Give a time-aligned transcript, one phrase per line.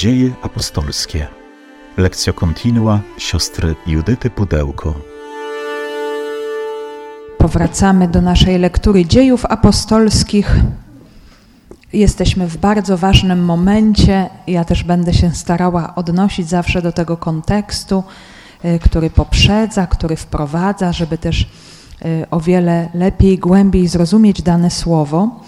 [0.00, 1.26] Dzieje apostolskie.
[1.96, 4.94] Lekcja kontinua siostry Judyty Pudełko.
[7.38, 10.56] Powracamy do naszej lektury dziejów apostolskich.
[11.92, 14.30] Jesteśmy w bardzo ważnym momencie.
[14.46, 18.04] Ja też będę się starała odnosić zawsze do tego kontekstu,
[18.64, 21.46] y, który poprzedza, który wprowadza, żeby też
[22.30, 25.40] o wiele lepiej, głębiej zrozumieć dane słowo.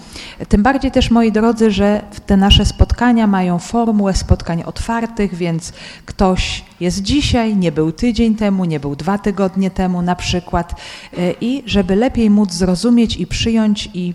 [0.49, 5.73] Tym bardziej też, moi drodzy, że te nasze spotkania mają formułę spotkań otwartych, więc
[6.05, 10.81] ktoś jest dzisiaj, nie był tydzień temu, nie był dwa tygodnie temu na przykład.
[11.17, 14.13] Y, I żeby lepiej móc zrozumieć i przyjąć i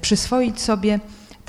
[0.00, 1.00] przyswoić sobie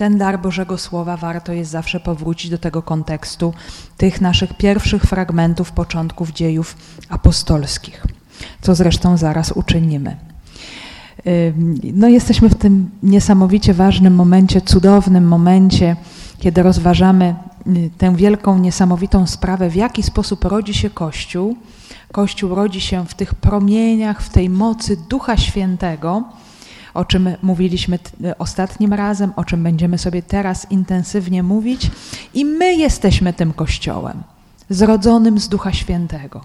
[0.01, 3.53] ten dar Bożego Słowa, warto jest zawsze powrócić do tego kontekstu
[3.97, 6.75] tych naszych pierwszych fragmentów, początków dziejów
[7.09, 8.05] apostolskich,
[8.61, 10.15] co zresztą zaraz uczynimy.
[11.93, 15.95] No, jesteśmy w tym niesamowicie ważnym momencie, cudownym momencie,
[16.39, 17.35] kiedy rozważamy
[17.67, 21.55] y, tę wielką, niesamowitą sprawę, w jaki sposób rodzi się Kościół.
[22.11, 26.23] Kościół rodzi się w tych promieniach, w tej mocy Ducha Świętego
[26.93, 27.99] o czym mówiliśmy
[28.37, 31.91] ostatnim razem, o czym będziemy sobie teraz intensywnie mówić.
[32.33, 34.23] I my jesteśmy tym Kościołem,
[34.69, 36.41] zrodzonym z Ducha Świętego,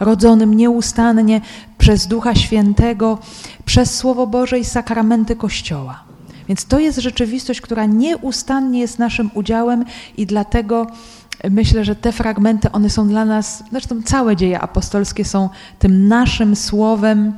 [0.00, 1.40] rodzonym nieustannie
[1.78, 3.18] przez Ducha Świętego,
[3.64, 6.04] przez Słowo Boże i sakramenty Kościoła.
[6.48, 9.84] Więc to jest rzeczywistość, która nieustannie jest naszym udziałem
[10.16, 10.86] i dlatego
[11.50, 16.56] myślę, że te fragmenty, one są dla nas, zresztą całe dzieje apostolskie są tym naszym
[16.56, 17.32] słowem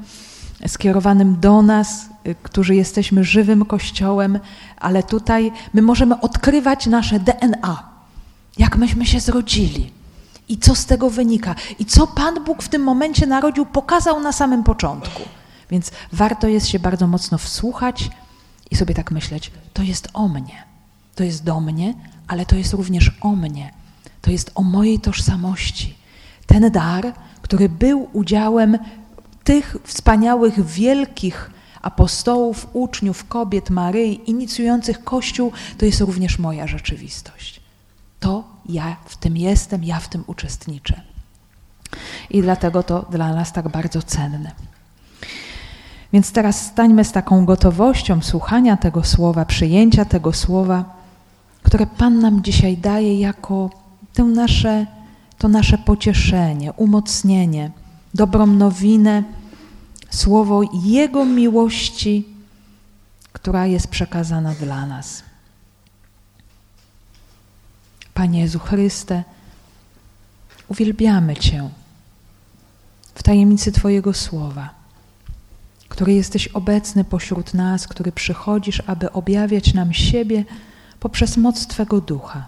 [0.67, 2.09] skierowanym do nas,
[2.43, 4.39] którzy jesteśmy żywym Kościołem,
[4.81, 7.83] ale tutaj my możemy odkrywać nasze DNA,
[8.59, 9.91] jak myśmy się zrodzili
[10.49, 14.33] i co z tego wynika, i co Pan Bóg w tym momencie narodził, pokazał na
[14.33, 15.23] samym początku.
[15.71, 18.11] Więc warto jest się bardzo mocno wsłuchać
[18.71, 20.65] i sobie tak myśleć: to jest o mnie,
[21.15, 21.95] to jest do mnie,
[22.29, 23.71] ale to jest również o mnie,
[24.23, 25.97] to jest o mojej tożsamości.
[26.47, 28.79] Ten dar, który był udziałem
[29.45, 31.51] tych wspaniałych, wielkich
[31.83, 37.61] apostołów, uczniów, kobiet, Maryi, inicjujących Kościół, to jest również moja rzeczywistość.
[38.21, 41.01] To ja w tym jestem, ja w tym uczestniczę.
[42.31, 44.53] I dlatego to dla nas tak bardzo cenne.
[46.13, 50.85] Więc teraz stańmy z taką gotowością słuchania tego słowa, przyjęcia tego słowa,
[51.63, 53.71] które Pan nam dzisiaj daje jako
[54.15, 54.87] to nasze,
[55.39, 57.71] to nasze pocieszenie, umocnienie,
[58.15, 59.23] dobrą nowinę
[60.11, 62.29] słowo Jego miłości,
[63.33, 65.23] która jest przekazana dla nas.
[68.17, 69.25] Panie Jezu Chryste,
[70.69, 71.71] uwielbiamy Cię
[73.15, 74.71] w tajemnicy Twojego słowa,
[75.89, 80.45] który jesteś obecny pośród nas, który przychodzisz, aby objawiać nam siebie
[81.01, 82.47] poprzez moc Twego ducha.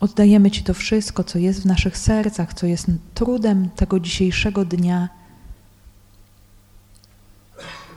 [0.00, 5.08] Oddajemy Ci to wszystko, co jest w naszych sercach, co jest trudem tego dzisiejszego dnia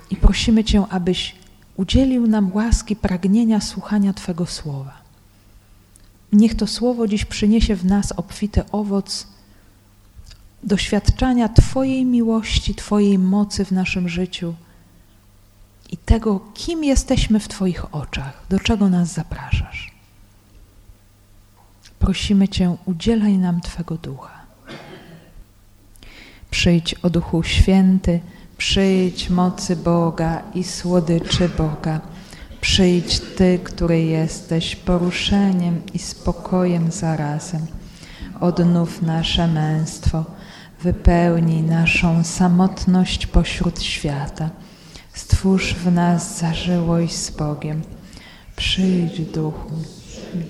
[0.09, 1.35] i prosimy Cię, abyś
[1.75, 5.06] udzielił nam łaski pragnienia słuchania Twego słowa.
[6.31, 9.27] Niech to słowo dziś przyniesie w nas obfity owoc
[10.63, 14.53] doświadczania Twojej miłości, Twojej mocy w naszym życiu
[15.91, 19.91] i tego, kim jesteśmy w Twoich oczach, do czego nas zapraszasz.
[21.99, 24.37] Prosimy Cię, udzielaj nam Twego ducha.
[26.51, 28.19] Przyjdź o Duchu Święty,
[28.57, 32.01] Przyjdź mocy Boga i słodyczy Boga.
[32.61, 37.65] Przyjdź Ty, który jesteś poruszeniem i spokojem zarazem.
[38.39, 40.25] Odnów nasze męstwo,
[40.83, 44.49] wypełnij naszą samotność pośród świata.
[45.13, 47.81] Stwórz w nas zażyłość z Bogiem.
[48.55, 49.71] Przyjdź, Duchu,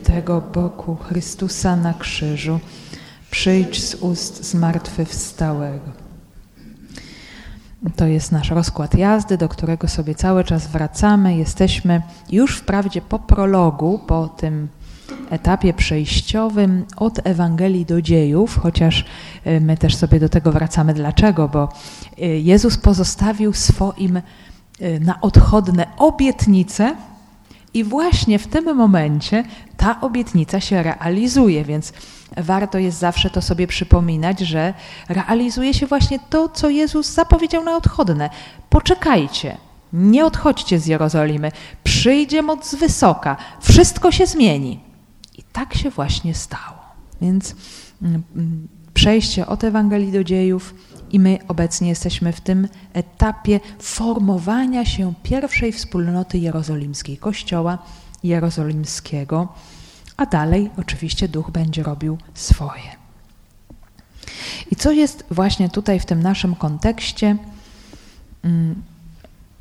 [0.03, 2.59] tego boku Chrystusa na krzyżu.
[3.31, 5.91] Przyjdź z ust zmartwychwstałego.
[7.95, 11.37] To jest nasz rozkład jazdy, do którego sobie cały czas wracamy.
[11.37, 12.01] Jesteśmy
[12.31, 14.67] już wprawdzie po prologu, po tym
[15.29, 19.05] etapie przejściowym od Ewangelii do dziejów, chociaż
[19.47, 20.93] y, my też sobie do tego wracamy.
[20.93, 21.47] Dlaczego?
[21.47, 21.69] Bo
[22.19, 26.95] y, Jezus pozostawił swoim y, na odchodne obietnice,
[27.77, 29.43] i właśnie w tym momencie
[29.77, 31.93] ta obietnica się realizuje, więc
[32.37, 34.73] warto jest zawsze to sobie przypominać, że
[35.09, 38.29] realizuje się właśnie to, co Jezus zapowiedział na odchodne.
[38.69, 39.57] Poczekajcie,
[39.93, 41.51] nie odchodźcie z Jerozolimy,
[41.83, 44.79] przyjdzie moc z wysoka, wszystko się zmieni.
[45.37, 46.77] I tak się właśnie stało.
[47.21, 47.55] Więc
[48.01, 50.73] mm, mm, przejście od Ewangelii do dziejów
[51.11, 57.77] i my obecnie jesteśmy w tym etapie formowania się pierwszej wspólnoty jerozolimskiej, Kościoła
[58.23, 59.47] Jerozolimskiego
[60.17, 62.97] A dalej oczywiście duch będzie robił swoje.
[64.71, 67.37] I co jest właśnie tutaj w tym naszym kontekście?
[68.43, 68.83] Mm,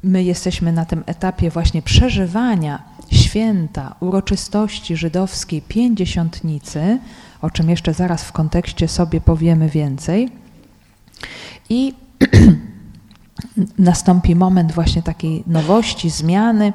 [0.02, 2.82] my jesteśmy na tym etapie właśnie przeżywania
[3.12, 6.98] święta, uroczystości żydowskiej pięćdziesiątnicy,
[7.42, 10.30] o czym jeszcze zaraz w kontekście sobie powiemy więcej.
[11.70, 11.94] I
[13.78, 16.72] nastąpi moment właśnie takiej nowości, zmiany,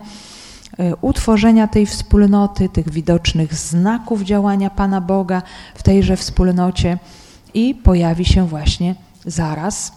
[0.79, 5.41] y, utworzenia tej wspólnoty, tych widocznych znaków działania Pana Boga
[5.75, 6.97] w tejże wspólnocie
[7.53, 8.95] i pojawi się właśnie
[9.25, 9.91] zaraz,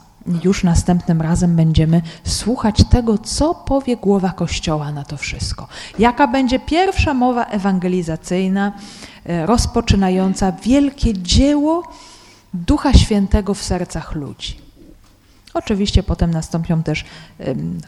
[0.45, 5.69] już następnym razem będziemy słuchać tego, co powie głowa Kościoła na to wszystko.
[5.99, 8.73] Jaka będzie pierwsza mowa ewangelizacyjna,
[9.29, 11.83] y, rozpoczynająca wielkie dzieło
[12.55, 14.59] Ducha Świętego w sercach ludzi.
[15.55, 17.05] Oczywiście potem nastąpią też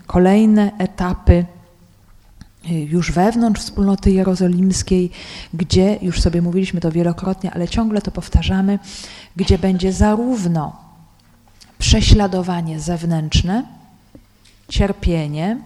[0.07, 1.45] kolejne etapy
[2.71, 5.11] y, już wewnątrz wspólnoty jerozolimskiej,
[5.55, 8.79] gdzie, już sobie mówiliśmy to wielokrotnie, ale ciągle to powtarzamy,
[9.37, 10.77] gdzie będzie zarówno
[11.79, 13.67] prześladowanie zewnętrzne,
[14.69, 15.59] cierpienie,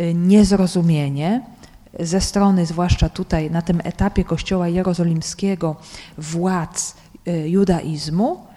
[0.00, 1.40] y, niezrozumienie
[2.00, 5.76] ze strony, zwłaszcza tutaj na tym etapie Kościoła Jerozolimskiego,
[6.18, 6.94] władz
[7.26, 8.50] judaizmu,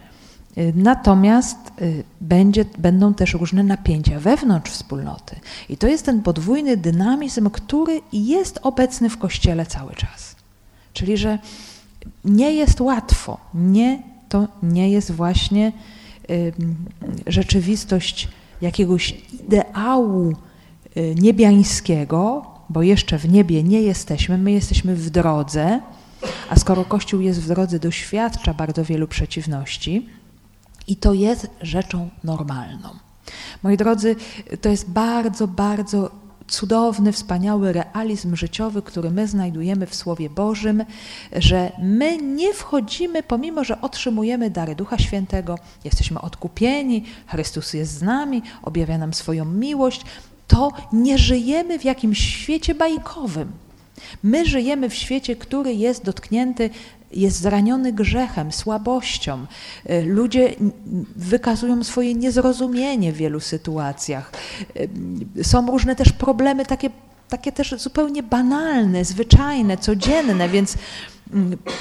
[0.57, 5.35] Y, natomiast y, będzie, będą też różne napięcia wewnątrz wspólnoty.
[5.69, 10.35] I to jest ten podwójny dynamizm, który jest obecny w Kościele cały czas.
[10.93, 11.39] Czyli, że
[12.25, 15.71] nie jest łatwo, nie, to nie jest właśnie
[16.29, 16.53] y,
[17.27, 18.27] rzeczywistość
[18.61, 20.33] jakiegoś ideału
[20.97, 25.79] y, niebiańskiego, bo jeszcze w niebie nie jesteśmy, my jesteśmy w drodze,
[26.49, 30.09] a skoro Kościół jest w drodze, doświadcza bardzo wielu przeciwności,
[30.87, 32.89] i to jest rzeczą normalną.
[33.63, 34.15] Moi drodzy,
[34.61, 36.11] to jest bardzo, bardzo
[36.47, 40.85] cudowny, wspaniały realizm życiowy, który my znajdujemy w Słowie Bożym,
[41.31, 48.01] że my nie wchodzimy, pomimo że otrzymujemy dary Ducha Świętego, jesteśmy odkupieni, Chrystus jest z
[48.01, 50.01] nami, objawia nam swoją miłość,
[50.47, 53.51] to nie żyjemy w jakimś świecie bajkowym.
[54.23, 56.69] My żyjemy w świecie, który jest dotknięty
[57.13, 59.45] jest zraniony grzechem, słabością.
[59.89, 60.55] Y, ludzie
[61.15, 64.31] wykazują swoje niezrozumienie w wielu sytuacjach.
[65.39, 66.89] Y, są różne też problemy takie,
[67.29, 70.77] takie też zupełnie banalne, zwyczajne, codzienne, więc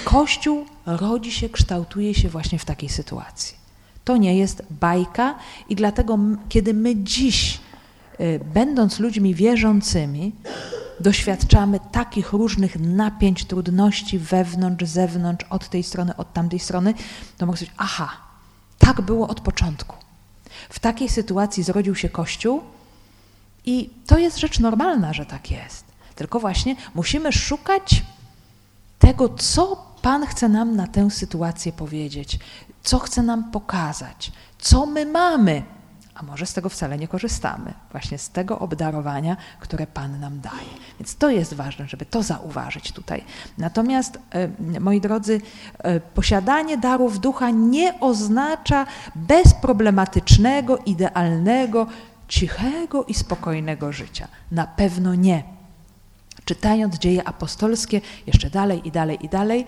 [0.04, 3.56] Kościół rodzi się, kształtuje się właśnie w takiej sytuacji.
[4.04, 5.34] To nie jest bajka
[5.68, 6.18] i dlatego,
[6.48, 7.60] kiedy my dziś,
[8.20, 10.32] y, będąc ludźmi wierzącymi,
[11.00, 16.94] doświadczamy takich różnych napięć, trudności wewnątrz, zewnątrz, od tej strony, od tamtej strony,
[17.38, 18.08] to mogę powiedzieć, aha,
[18.78, 19.96] tak było od początku.
[20.70, 22.62] W takiej sytuacji zrodził się Kościół
[23.64, 25.84] i to jest rzecz normalna, że tak jest.
[26.14, 28.02] Tylko właśnie musimy szukać
[28.98, 32.38] tego, co Pan chce nam na tę sytuację powiedzieć,
[32.82, 35.62] co chce nam pokazać, co my mamy
[36.22, 40.74] a może z tego wcale nie korzystamy, właśnie z tego obdarowania, które Pan nam daje.
[41.00, 43.24] Więc to jest ważne, żeby to zauważyć tutaj.
[43.58, 44.18] Natomiast,
[44.80, 45.40] moi drodzy,
[45.78, 51.86] e, posiadanie darów ducha nie oznacza bezproblematycznego, idealnego,
[52.28, 54.28] cichego i spokojnego życia.
[54.50, 55.42] Na pewno nie.
[56.44, 59.66] Czytając dzieje apostolskie, jeszcze dalej i dalej i dalej,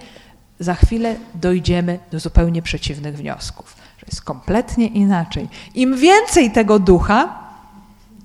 [0.59, 5.49] za chwilę dojdziemy do zupełnie przeciwnych wniosków jest kompletnie inaczej.
[5.75, 7.39] Im więcej tego ducha,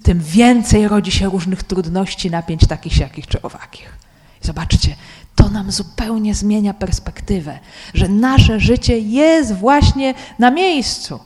[0.03, 3.97] tym więcej rodzi się różnych trudności, napięć takich, jakich czy owakich.
[4.41, 4.95] Zobaczcie,
[5.35, 7.59] to nam zupełnie zmienia perspektywę,
[7.93, 11.19] że nasze życie jest właśnie na miejscu,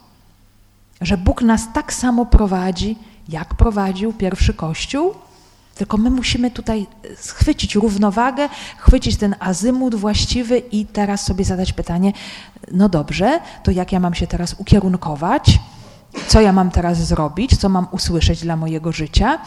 [1.01, 2.95] że Bóg nas tak samo prowadzi,
[3.29, 5.13] jak prowadził pierwszy Kościół,
[5.75, 12.13] tylko my musimy tutaj schwycić równowagę, chwycić ten azymut właściwy i teraz sobie zadać pytanie,
[12.72, 15.60] no dobrze, to jak ja mam się teraz ukierunkować?
[16.27, 17.58] Co ja mam teraz zrobić?
[17.58, 19.39] Co mam usłyszeć dla mojego życia?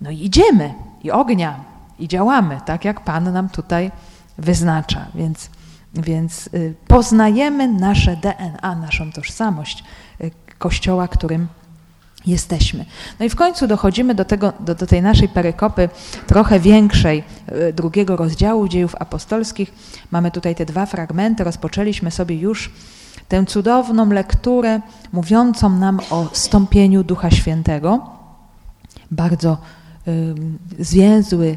[0.00, 1.64] No i idziemy, i ognia,
[1.98, 3.90] i działamy, tak jak Pan nam tutaj
[4.38, 5.06] wyznacza.
[5.14, 5.50] Więc,
[5.94, 9.84] więc y, poznajemy nasze DNA, naszą tożsamość
[10.20, 11.48] y, Kościoła, którym
[12.26, 12.84] jesteśmy.
[13.20, 15.88] No i w końcu dochodzimy do, tego, do, do tej naszej perykopy
[16.26, 19.72] trochę większej, e, drugiego rozdziału dziejów apostolskich.
[20.10, 21.44] Mamy tutaj te dwa fragmenty.
[21.44, 22.70] Rozpoczęliśmy sobie już
[23.28, 24.80] tę cudowną lekturę
[25.12, 28.10] mówiącą nam o stąpieniu Ducha Świętego.
[29.10, 29.58] Bardzo
[30.78, 31.56] y, zwięzły,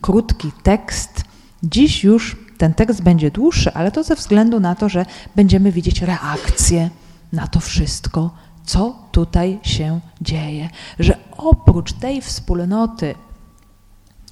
[0.00, 1.24] krótki tekst.
[1.62, 6.02] Dziś już ten tekst będzie dłuższy, ale to ze względu na to, że będziemy widzieć
[6.02, 6.90] reakcję
[7.32, 8.30] na to wszystko,
[8.68, 13.14] co tutaj się dzieje, że oprócz tej wspólnoty,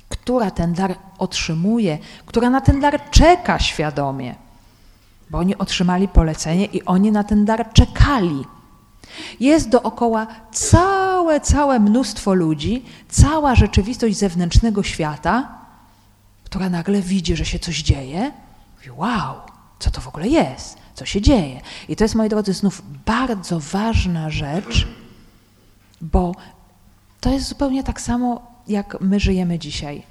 [0.08, 4.34] która ten dar otrzymuje, która na ten dar czeka świadomie,
[5.30, 8.44] bo oni otrzymali polecenie i oni na ten dar czekali.
[9.40, 15.58] Jest dookoła całe, całe mnóstwo ludzi, cała rzeczywistość zewnętrznego świata,
[16.44, 18.32] która nagle widzi, że się coś dzieje,
[18.76, 19.34] mówi: Wow,
[19.78, 20.85] co to w ogóle jest?
[20.96, 21.60] Co się dzieje?
[21.88, 24.86] I to jest, moi drodzy, znów bardzo ważna rzecz,
[26.00, 26.34] bo
[27.20, 30.02] to jest zupełnie tak samo, jak my żyjemy dzisiaj.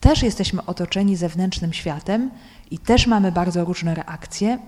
[0.00, 2.30] Też jesteśmy otoczeni zewnętrznym światem
[2.70, 4.58] i też mamy bardzo różne reakcje,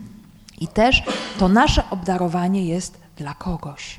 [0.64, 1.02] i też
[1.38, 3.98] to nasze obdarowanie jest dla kogoś.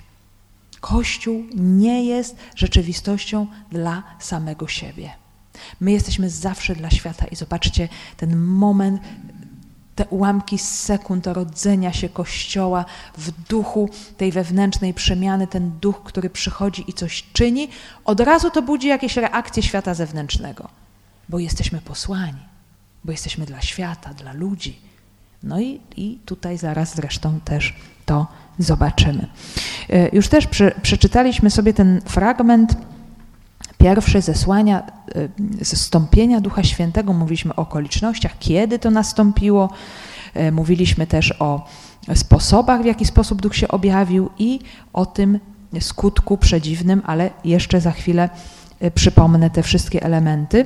[0.80, 5.10] Kościół nie jest rzeczywistością dla samego siebie.
[5.80, 9.02] My jesteśmy zawsze dla świata i zobaczcie ten moment,
[9.98, 12.86] te ułamki sekund rodzenia się Kościoła
[13.18, 17.70] w duchu tej wewnętrznej przemiany, ten duch, który przychodzi i coś czyni,
[18.06, 20.70] od razu to budzi jakieś reakcje świata zewnętrznego,
[21.30, 22.42] bo jesteśmy posłani,
[23.04, 24.80] bo jesteśmy dla świata, dla ludzi.
[25.44, 27.76] No i, i tutaj zaraz zresztą też
[28.06, 28.28] to
[28.60, 29.28] zobaczymy.
[29.90, 30.48] E, już też
[30.82, 32.78] przeczytaliśmy sobie ten fragment
[33.78, 34.84] pierwszy zesłania,
[35.62, 37.14] e, zstąpienia Ducha Świętego.
[37.14, 39.70] Mówiliśmy o okolicznościach, kiedy to nastąpiło.
[40.34, 41.66] E, mówiliśmy też o
[42.16, 44.60] sposobach, w jaki sposób Duch się objawił i
[44.94, 45.40] o tym
[45.80, 48.30] skutku przedziwnym, ale jeszcze za chwilę
[48.96, 50.66] przypomnę te wszystkie elementy.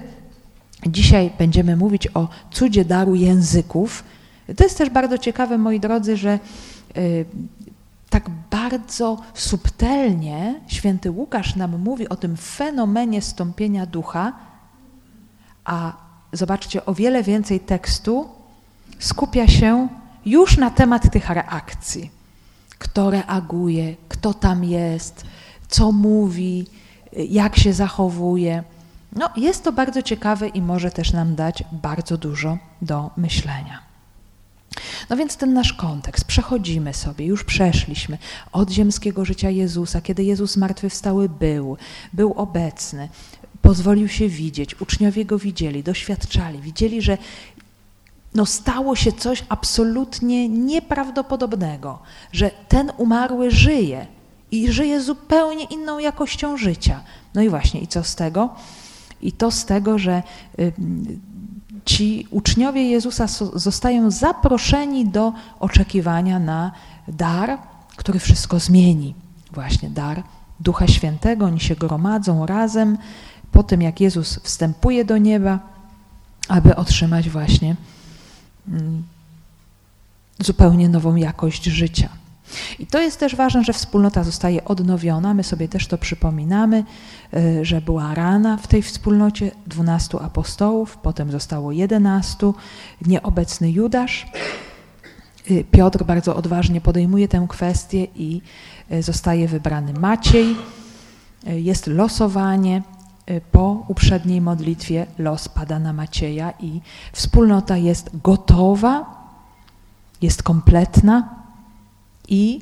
[0.88, 4.03] Dzisiaj będziemy mówić o cudzie daru języków.
[4.58, 6.39] To jest też bardzo ciekawe, moi drodzy, że
[8.12, 14.34] tak bardzo subtelnie święty Łukasz nam mówi o tym fenomenie stąpienia ducha,
[15.65, 15.94] a
[16.34, 18.30] zobaczcie, o wiele więcej tekstu
[19.00, 19.88] skupia się
[20.25, 22.12] już na temat tych reakcji.
[22.77, 25.25] Kto reaguje, kto tam jest,
[25.68, 26.68] co mówi,
[27.30, 28.63] jak się zachowuje.
[29.13, 33.91] No, jest to bardzo ciekawe i może też nam dać bardzo dużo do myślenia.
[35.10, 38.18] No więc ten nasz kontekst, przechodzimy sobie, już przeszliśmy
[38.51, 41.78] od ziemskiego życia Jezusa, kiedy Jezus zmartwychwstały był,
[42.13, 43.10] był obecny,
[43.62, 47.18] pozwolił się widzieć, uczniowie Go widzieli, doświadczali, widzieli, że
[48.34, 52.00] no stało się coś absolutnie nieprawdopodobnego,
[52.32, 54.08] że ten umarły żyje
[54.51, 57.04] i żyje zupełnie inną jakością życia.
[57.34, 58.50] No i właśnie, i co z tego?
[59.22, 60.24] I to z tego, że
[61.86, 66.72] ci uczniowie Jezusa zostają zaproszeni do oczekiwania na
[67.08, 67.58] dar,
[67.96, 69.16] który wszystko zmieni.
[69.52, 70.24] Właśnie dar
[70.60, 71.46] Ducha Świętego.
[71.46, 72.98] Oni się gromadzą razem
[73.52, 75.60] po tym, jak Jezus wstępuje do nieba,
[76.48, 77.76] aby otrzymać właśnie
[78.68, 79.04] mm,
[80.40, 82.10] zupełnie nową jakość życia.
[82.79, 85.34] I to jest też ważne, że wspólnota zostaje odnowiona.
[85.34, 86.84] My sobie też to przypominamy,
[87.34, 92.55] y, że była rana w tej wspólnocie dwunastu apostołów, potem zostało jedenastu,
[93.05, 94.27] nieobecny Judasz.
[95.51, 98.41] Y, Piotr bardzo odważnie podejmuje tę kwestię i
[98.91, 100.55] y, zostaje wybrany Maciej.
[101.46, 102.81] Jest losowanie.
[103.51, 106.81] Po uprzedniej modlitwie los pada na Macieja i
[107.13, 109.05] wspólnota jest gotowa,
[110.22, 111.41] jest kompletna,
[112.32, 112.62] i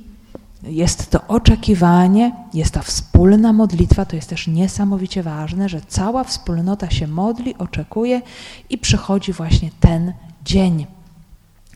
[0.63, 6.89] jest to oczekiwanie, jest ta wspólna modlitwa, to jest też niesamowicie ważne, że cała wspólnota
[6.89, 8.21] się modli, oczekuje
[8.69, 10.13] i przychodzi właśnie ten
[10.45, 10.85] dzień.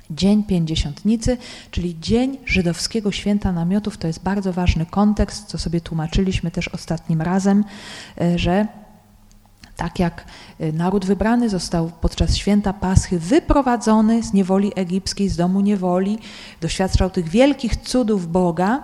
[0.10, 1.38] Dzień Pięćdziesiątnicy,
[1.72, 7.22] czyli dzień żydowskiego święta namiotów, to jest bardzo ważny kontekst, co sobie tłumaczyliśmy też ostatnim
[7.22, 7.64] razem,
[8.22, 8.68] e, że
[9.84, 10.26] tak jak
[10.62, 16.20] y, naród wybrany został podczas święta Paschy wyprowadzony z niewoli egipskiej, z domu niewoli,
[16.62, 18.84] doświadczał tych wielkich cudów Boga,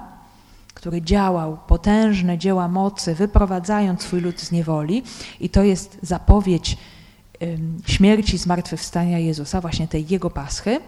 [0.73, 5.03] który działał potężne dzieła mocy, wyprowadzając swój lud z niewoli,
[5.39, 6.77] i to jest zapowiedź
[7.87, 10.79] śmierci, zmartwychwstania Jezusa, właśnie tej jego Paschy.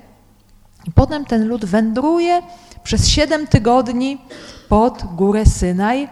[0.87, 2.41] I potem ten lud wędruje
[2.83, 4.17] przez siedem tygodni
[4.69, 6.07] pod górę Synaj,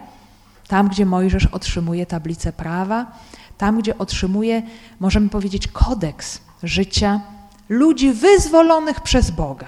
[0.68, 3.12] tam gdzie Mojżesz otrzymuje tablicę prawa
[3.60, 4.63] tam gdzie otrzymuje,
[5.00, 7.22] możemy powiedzieć, kodeks życia
[7.70, 9.68] ludzi wyzwolonych przez Boga.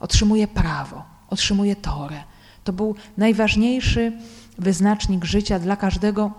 [0.00, 2.22] Otrzymuje prawo, otrzymuje Torę.
[2.64, 4.12] To był najważniejszy
[4.58, 6.30] wyznacznik życia dla każdego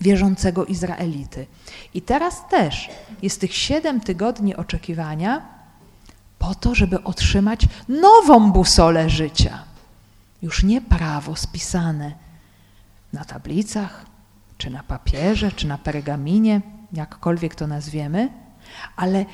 [0.00, 1.46] wierzącego Izraelity.
[1.94, 2.90] I teraz też
[3.22, 5.42] jest tych siedem tygodni oczekiwania
[6.38, 9.58] po to, żeby otrzymać nową busolę życia.
[10.42, 12.12] Już nie prawo spisane
[13.12, 14.13] na tablicach,
[14.64, 16.60] czy na papierze, czy na pergaminie,
[16.92, 18.28] jakkolwiek to nazwiemy,
[18.96, 19.24] ale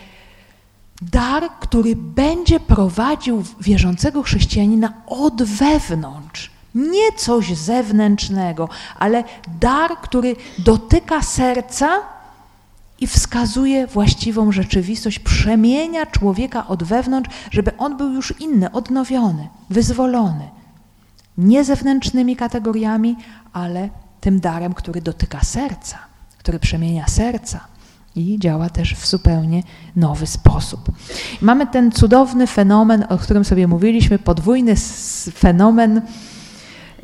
[1.03, 6.51] dar, który będzie prowadził wierzącego chrześcijanina od wewnątrz.
[6.75, 8.69] Nie coś zewnętrznego,
[8.99, 9.25] ale
[9.61, 11.89] dar, który dotyka serca
[13.01, 20.49] i wskazuje właściwą rzeczywistość, przemienia człowieka od wewnątrz, żeby on był już inny, odnowiony, wyzwolony.
[21.39, 23.17] Nie zewnętrznymi kategoriami,
[23.53, 23.89] ale
[24.21, 25.99] tym darem, który dotyka serca,
[26.39, 27.61] który przemienia serca
[28.17, 29.63] i działa też w zupełnie
[29.97, 30.81] nowy sposób.
[31.41, 34.75] Mamy ten cudowny fenomen, o którym sobie mówiliśmy, podwójny
[35.35, 36.03] fenomen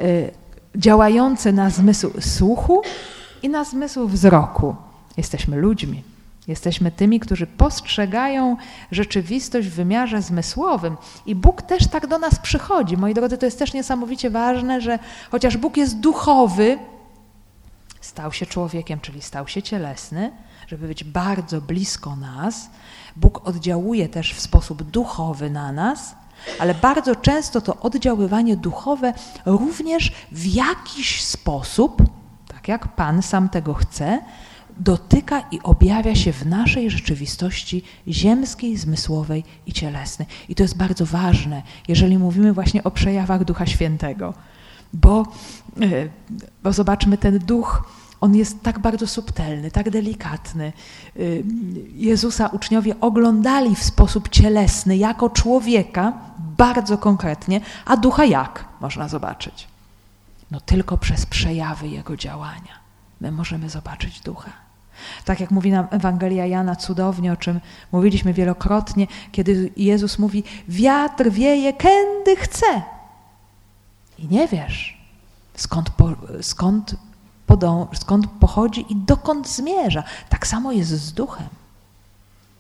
[0.01, 0.31] y,
[0.77, 2.83] działający na zmysł słuchu
[3.43, 4.77] i na zmysł wzroku.
[5.17, 6.03] Jesteśmy ludźmi.
[6.49, 8.57] Jesteśmy tymi, którzy postrzegają
[8.93, 10.97] rzeczywistość w wymiarze zmysłowym.
[11.27, 12.97] I Bóg też tak do nas przychodzi.
[12.97, 14.99] Moi drodzy, to jest też niesamowicie ważne, że
[15.31, 16.79] chociaż Bóg jest duchowy,
[18.17, 20.33] stał się człowiekiem, czyli stał się cielesny,
[20.69, 22.71] żeby być bardzo blisko nas.
[23.17, 26.15] Bóg oddziałuje też w sposób duchowy na nas,
[26.59, 29.13] ale bardzo często to oddziaływanie duchowe
[29.47, 32.03] również w jakiś sposób,
[32.49, 34.19] tak jak Pan sam tego chce,
[34.77, 40.29] dotyka i objawia się w naszej rzeczywistości ziemskiej, zmysłowej i cielesnej.
[40.49, 44.35] I to jest bardzo ważne, jeżeli mówimy właśnie o przejawach Ducha Świętego,
[44.93, 45.27] bo,
[45.81, 46.09] e,
[46.63, 47.83] bo zobaczmy, ten duch,
[48.21, 50.73] on jest tak bardzo subtelny, tak delikatny.
[51.17, 51.21] E,
[51.95, 59.69] Jezusa uczniowie oglądali w sposób cielesny, jako człowieka, bardzo konkretnie, a ducha jak można zobaczyć?
[60.51, 62.87] No tylko przez przejawy Jego działania
[63.21, 64.51] my możemy zobaczyć ducha.
[65.25, 67.61] Tak jak mówi nam Ewangelia Jana cudownie, o czym
[67.93, 72.83] mówiliśmy wielokrotnie, kiedy Jezus mówi: Wiatr wieje, kędy chce.
[74.19, 74.99] I nie wiesz,
[75.55, 76.11] skąd, po,
[76.43, 76.97] skąd,
[77.95, 80.03] skąd pochodzi i dokąd zmierza.
[80.29, 81.47] Tak samo jest z duchem.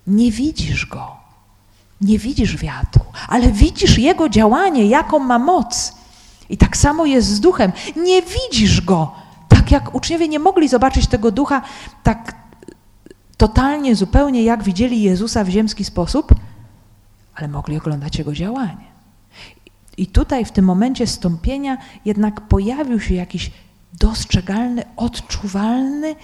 [0.07, 1.17] Nie widzisz go,
[2.01, 5.93] nie widzisz wiatru, ale widzisz jego działanie, jaką ma moc.
[6.49, 7.73] I tak samo jest z duchem.
[7.97, 9.13] Nie widzisz go,
[9.49, 11.63] tak jak uczniowie nie mogli zobaczyć tego ducha
[12.03, 12.35] tak
[13.37, 16.35] totalnie, zupełnie jak widzieli Jezusa w ziemski sposób,
[17.35, 18.87] ale mogli oglądać jego działanie.
[19.97, 23.51] I tutaj w tym momencie stąpienia jednak pojawił się jakiś
[23.99, 26.15] dostrzegalny, odczuwalny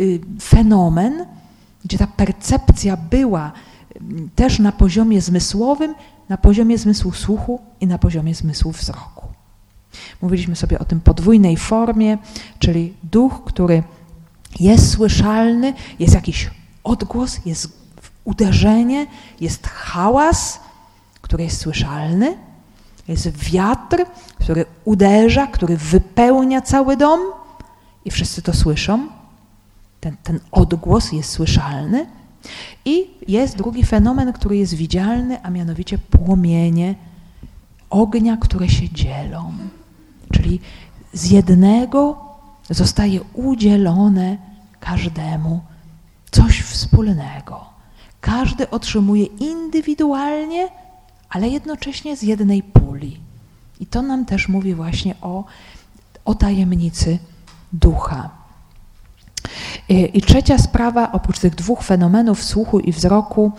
[0.00, 1.26] y, fenomen,
[1.84, 3.52] gdzie ta percepcja była
[4.00, 5.94] mm, też na poziomie zmysłowym,
[6.28, 9.28] na poziomie zmysłu słuchu i na poziomie zmysłu wzroku.
[10.22, 12.18] Mówiliśmy sobie o tym podwójnej formie,
[12.58, 13.82] czyli duch, który
[14.60, 16.50] jest słyszalny, jest jakiś
[16.84, 17.72] odgłos, jest
[18.24, 19.06] uderzenie,
[19.40, 20.60] jest hałas,
[21.20, 22.38] który jest słyszalny,
[23.08, 24.04] jest wiatr,
[24.40, 27.20] który uderza, który wypełnia cały dom
[28.04, 29.08] i wszyscy to słyszą.
[30.00, 32.06] Ten, ten odgłos jest słyszalny.
[32.84, 36.94] I jest drugi fenomen, który jest widzialny, a mianowicie płomienie
[37.90, 39.52] ognia, które się dzielą.
[40.32, 40.60] Czyli
[41.12, 42.18] z jednego
[42.70, 44.36] zostaje udzielone
[44.80, 45.60] każdemu
[46.30, 47.64] coś wspólnego.
[48.20, 50.68] Każdy otrzymuje indywidualnie,
[51.34, 53.20] ale jednocześnie z jednej puli.
[53.80, 55.44] I to nam też mówi właśnie o,
[56.24, 57.18] o tajemnicy
[57.72, 58.30] ducha.
[59.88, 63.52] I trzecia sprawa, oprócz tych dwóch fenomenów słuchu i wzroku,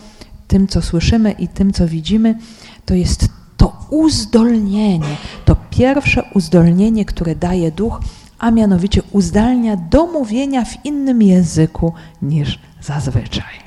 [0.47, 2.37] tym co słyszymy i tym co widzimy,
[2.85, 8.01] to jest to uzdolnienie, to pierwsze uzdolnienie, które daje duch,
[8.39, 13.65] a mianowicie uzdalnia do mówienia w innym języku niż zazwyczaj.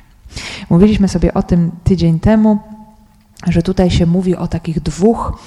[0.71, 2.59] Mówiliśmy sobie o tym tydzień temu,
[3.47, 5.43] że tutaj się mówi o takich dwóch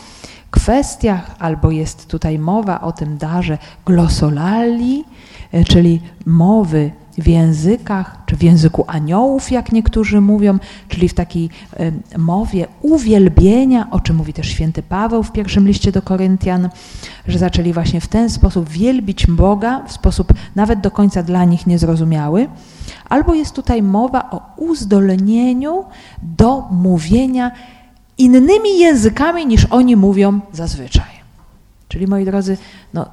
[0.51, 5.03] kwestiach, albo jest tutaj mowa o tym darze glosolali,
[5.67, 11.49] czyli mowy w językach, czy w języku aniołów, jak niektórzy mówią, czyli w takiej
[12.17, 16.69] mowie uwielbienia, o czym mówi też święty Paweł w pierwszym liście do Koryntian,
[17.27, 21.67] że zaczęli właśnie w ten sposób wielbić Boga, w sposób nawet do końca dla nich
[21.67, 22.47] niezrozumiały.
[23.09, 25.85] Albo jest tutaj mowa o uzdolnieniu
[26.21, 27.51] do mówienia
[28.21, 31.11] innymi językami niż oni mówią zazwyczaj.
[31.87, 32.57] Czyli moi drodzy,
[32.93, 33.05] no,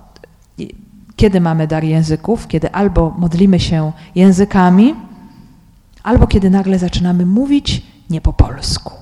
[1.17, 2.47] kiedy mamy dar języków?
[2.47, 4.95] Kiedy albo modlimy się językami,
[6.03, 8.93] albo kiedy nagle zaczynamy mówić nie po polsku,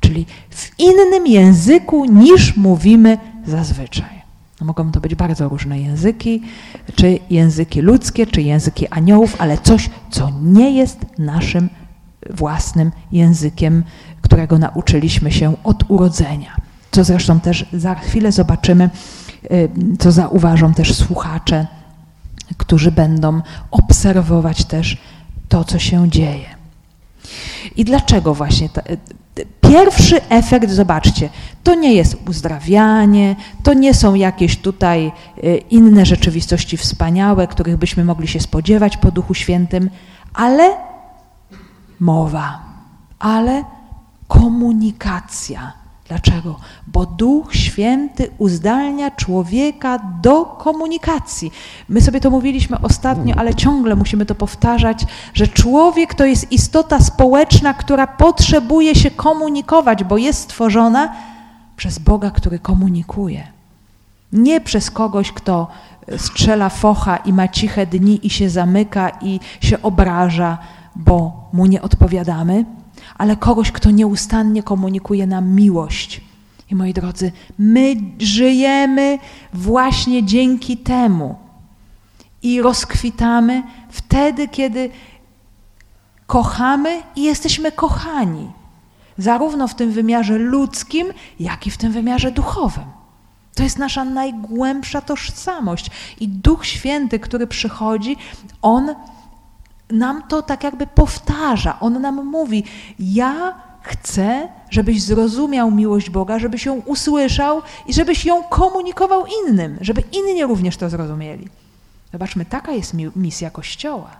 [0.00, 4.20] czyli w innym języku niż mówimy zazwyczaj.
[4.60, 6.42] No mogą to być bardzo różne języki,
[6.94, 11.68] czy języki ludzkie, czy języki aniołów, ale coś, co nie jest naszym
[12.30, 13.84] własnym językiem,
[14.22, 16.56] którego nauczyliśmy się od urodzenia.
[16.90, 18.90] Co zresztą też za chwilę zobaczymy
[19.44, 21.66] Y, co zauważą też słuchacze,
[22.56, 24.98] którzy będą obserwować też
[25.48, 26.46] to, co się dzieje.
[27.76, 28.68] I dlaczego właśnie?
[28.68, 28.98] Ta, y,
[29.60, 31.28] pierwszy efekt, zobaczcie,
[31.64, 35.12] to nie jest uzdrawianie, to nie są jakieś tutaj
[35.44, 39.90] y, inne rzeczywistości wspaniałe, których byśmy mogli się spodziewać po Duchu Świętym,
[40.34, 40.76] ale
[42.00, 42.62] mowa,
[43.18, 43.64] ale
[44.30, 45.72] komunikacja.
[46.08, 46.56] Dlaczego?
[46.86, 51.52] Bo Duch Święty uzdalnia człowieka do komunikacji.
[51.88, 57.00] My sobie to mówiliśmy ostatnio, ale ciągle musimy to powtarzać, że człowiek to jest istota
[57.00, 61.12] społeczna, która potrzebuje się komunikować, bo jest stworzona
[61.76, 63.46] przez Boga, który komunikuje.
[64.32, 65.68] Nie przez kogoś, kto
[66.16, 70.58] strzela focha i ma ciche dni i się zamyka i się obraża,
[70.96, 72.64] bo mu nie odpowiadamy
[73.20, 76.20] ale kogoś, kto nieustannie komunikuje nam miłość.
[76.70, 79.18] I moi drodzy, my żyjemy
[79.52, 81.34] właśnie dzięki temu
[82.42, 84.90] i rozkwitamy wtedy, kiedy
[86.26, 88.50] kochamy i jesteśmy kochani,
[89.18, 92.84] zarówno w tym wymiarze ludzkim, jak i w tym wymiarze duchowym.
[93.54, 95.90] To jest nasza najgłębsza tożsamość.
[96.20, 98.16] I Duch Święty, który przychodzi,
[98.62, 98.94] on
[99.92, 101.80] nam to tak jakby powtarza.
[101.80, 102.64] On nam mówi:
[102.98, 110.02] Ja chcę, żebyś zrozumiał miłość Boga, żebyś ją usłyszał i żebyś ją komunikował innym, żeby
[110.12, 111.48] inni również to zrozumieli.
[112.12, 114.10] Zobaczmy, taka jest misja Kościoła.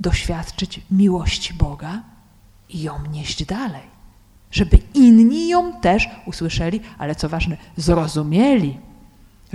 [0.00, 2.02] Doświadczyć miłości Boga
[2.68, 3.82] i ją nieść dalej,
[4.50, 8.78] żeby inni ją też usłyszeli, ale co ważne, zrozumieli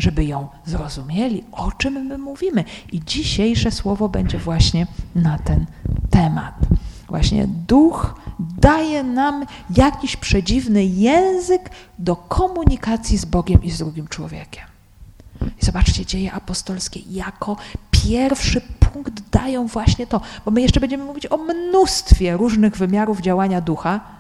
[0.02, 2.64] żeby ją zrozumieli, o czym my mówimy.
[2.92, 5.66] I dzisiejsze słowo będzie właśnie na ten
[6.10, 6.56] temat.
[7.08, 9.46] Właśnie duch daje nam
[9.78, 14.64] jakiś przedziwny język do komunikacji z Bogiem i z drugim człowiekiem.
[15.62, 17.58] I zobaczcie, dzieje apostolskie jako
[17.92, 23.62] pierwszy punkt dają właśnie to, bo my jeszcze będziemy mówić o mnóstwie różnych wymiarów działania
[23.62, 24.19] ducha,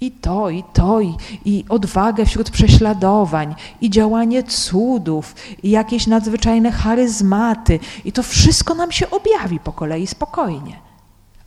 [0.00, 6.72] i to, i to, i, i odwagę wśród prześladowań, i działanie cudów, i jakieś nadzwyczajne
[6.72, 7.78] charyzmaty.
[8.04, 10.78] I to wszystko nam się objawi po kolei spokojnie.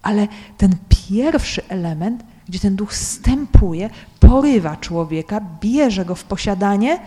[0.02, 0.76] Ale ten
[1.10, 7.00] pierwszy element, gdzie ten duch stępuje, porywa człowieka, bierze go w posiadanie,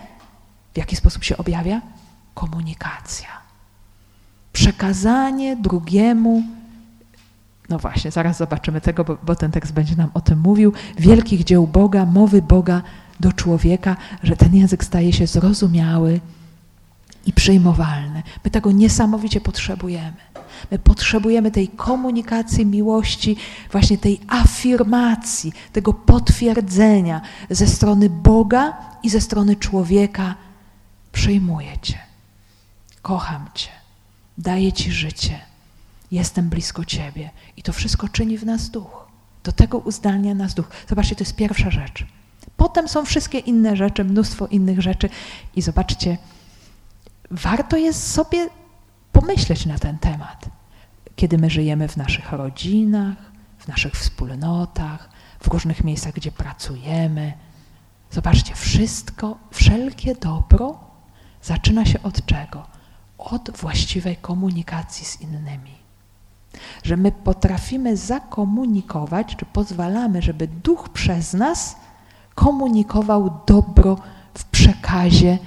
[0.74, 1.80] w jaki sposób się objawia?
[2.34, 3.28] Komunikacja.
[4.52, 6.42] Przekazanie drugiemu
[7.72, 10.72] no właśnie, zaraz zobaczymy tego, bo, bo, ten tekst będzie nam o tym mówił.
[10.98, 12.82] Wielkich dzieł Boga, mowy Boga
[13.20, 16.20] do człowieka, że ten język staje się zrozumiały
[17.26, 18.22] i przyjmowalny.
[18.44, 20.16] My tego niesamowicie potrzebujemy.
[20.70, 23.36] My potrzebujemy tej komunikacji miłości,
[23.70, 30.34] właśnie tej afirmacji, tego potwierdzenia ze strony Boga i ze strony człowieka.
[31.12, 31.98] Przyjmuję Cię,
[33.02, 33.70] kocham Cię,
[34.38, 35.51] daję Ci życie
[36.12, 37.30] jestem blisko Ciebie.
[37.56, 39.06] I to wszystko czyni w nas duch.
[39.44, 40.68] Do tego uzdalnia nas duch.
[40.88, 42.06] Zobaczcie, to jest pierwsza rzecz.
[42.56, 45.08] Potem są wszystkie inne rzeczy, mnóstwo innych rzeczy.
[45.56, 46.18] I zobaczcie,
[47.30, 48.48] warto jest sobie
[49.12, 50.48] pomyśleć na ten temat.
[51.16, 53.16] Kiedy my żyjemy w naszych rodzinach,
[53.58, 55.08] w naszych wspólnotach,
[55.40, 57.32] w różnych miejscach, gdzie pracujemy.
[58.10, 60.80] Zobaczcie, wszystko, wszelkie dobro
[61.42, 62.66] zaczyna się od czego?
[63.18, 65.81] Od właściwej komunikacji z innymi
[66.82, 71.76] że my potrafimy zakomunikować, czy pozwalamy, żeby duch przez nas
[72.34, 73.96] komunikował dobro
[74.34, 75.38] w przekazie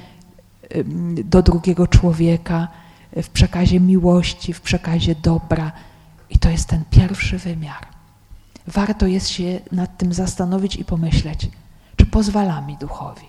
[1.24, 2.68] do drugiego człowieka,
[3.24, 5.72] w przekazie miłości, w przekazie dobra.
[6.30, 7.88] I to jest ten pierwszy wymiar.
[8.68, 11.50] Warto jest się nad tym zastanowić i pomyśleć,
[11.96, 13.28] czy pozwalamy duchowi,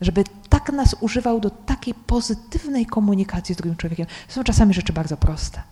[0.00, 4.06] żeby tak nas używał do takiej pozytywnej komunikacji z drugim człowiekiem.
[4.28, 5.62] Są czasami rzeczy bardzo proste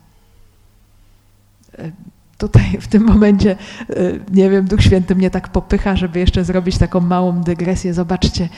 [2.37, 3.51] tutaj w tym momencie,
[3.89, 3.95] e,
[4.31, 7.93] nie wiem, Duch Święty mnie tak popycha, żeby jeszcze zrobić taką małą dygresję.
[7.93, 8.49] Zobaczcie,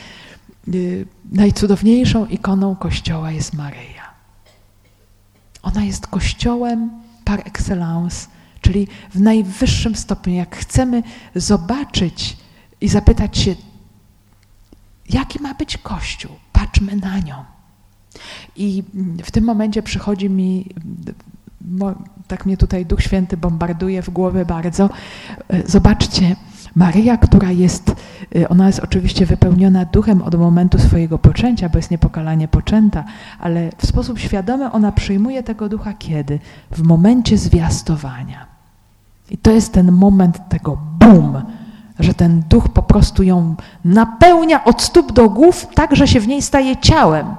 [0.68, 0.72] e,
[1.32, 4.08] najcudowniejszą ikoną Kościoła jest Maryja.
[5.64, 6.92] Ona jest Kościołem
[7.26, 8.28] par excellence,
[8.62, 10.34] czyli w najwyższym stopniu.
[10.34, 11.04] Jak chcemy
[11.36, 12.38] zobaczyć
[12.82, 13.56] i zapytać się,
[15.10, 17.44] jaki ma być Kościół, patrzmy na nią.
[18.56, 18.84] I
[19.24, 20.66] w tym momencie przychodzi mi
[22.28, 24.90] tak mnie tutaj Duch Święty bombarduje w głowę bardzo.
[25.50, 26.36] E, zobaczcie,
[26.76, 27.96] Maryja, która jest,
[28.36, 33.04] e, ona jest oczywiście wypełniona duchem od momentu swojego poczęcia, bo jest niepokalanie poczęta,
[33.40, 36.40] ale w sposób świadomy ona przyjmuje tego ducha kiedy?
[36.72, 38.46] W momencie zwiastowania.
[39.30, 41.42] I to jest ten moment tego bum,
[42.00, 46.28] że ten duch po prostu ją napełnia od stóp do głów, tak, że się w
[46.28, 47.36] niej staje ciałem.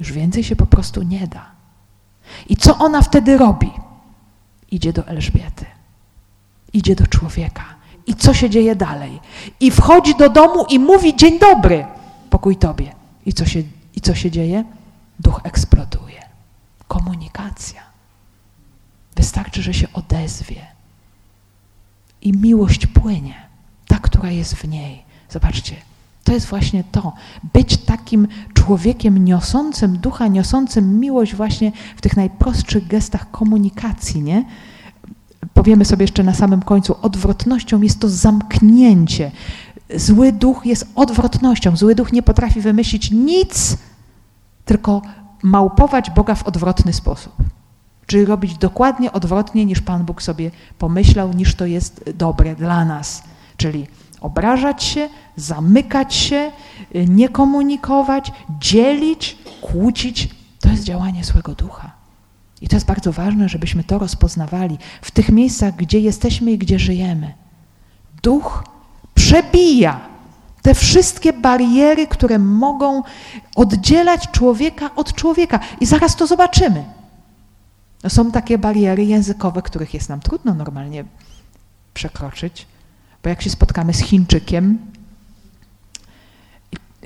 [0.00, 1.51] Już więcej się po prostu nie da.
[2.48, 3.70] I co ona wtedy robi?
[4.70, 5.66] Idzie do Elżbiety,
[6.72, 7.64] idzie do człowieka.
[8.06, 9.20] I co się dzieje dalej?
[9.60, 11.86] I wchodzi do domu i mówi: Dzień dobry,
[12.30, 12.94] pokój tobie.
[13.26, 13.62] I co się,
[13.96, 14.64] i co się dzieje?
[15.20, 16.22] Duch eksploduje.
[16.88, 17.82] Komunikacja.
[19.16, 20.66] Wystarczy, że się odezwie.
[22.22, 23.34] I miłość płynie,
[23.86, 25.02] ta, która jest w niej.
[25.28, 25.76] Zobaczcie,
[26.24, 27.12] to jest właśnie to.
[27.52, 34.44] Być takim człowiekiem niosącym ducha, niosącym miłość właśnie w tych najprostszych gestach komunikacji, nie?
[35.54, 39.30] Powiemy sobie jeszcze na samym końcu, odwrotnością jest to zamknięcie.
[39.96, 41.76] Zły duch jest odwrotnością.
[41.76, 43.76] Zły duch nie potrafi wymyślić nic,
[44.64, 45.02] tylko
[45.42, 47.32] małpować Boga w odwrotny sposób.
[48.06, 53.22] Czyli robić dokładnie odwrotnie niż Pan Bóg sobie pomyślał, niż to jest dobre dla nas.
[53.56, 53.86] Czyli
[54.22, 56.50] obrażać się, zamykać się,
[56.94, 60.28] nie komunikować, dzielić, kłócić.
[60.60, 61.90] To jest działanie złego ducha.
[62.60, 66.78] I to jest bardzo ważne, żebyśmy to rozpoznawali w tych miejscach, gdzie jesteśmy i gdzie
[66.78, 67.34] żyjemy.
[68.22, 68.64] Duch
[69.14, 70.00] przebija
[70.62, 73.02] te wszystkie bariery, które mogą
[73.56, 75.60] oddzielać człowieka od człowieka.
[75.80, 76.84] I zaraz to zobaczymy.
[78.04, 81.04] No są takie bariery językowe, których jest nam trudno normalnie
[81.94, 82.66] przekroczyć,
[83.22, 84.78] bo jak się spotkamy z Chińczykiem,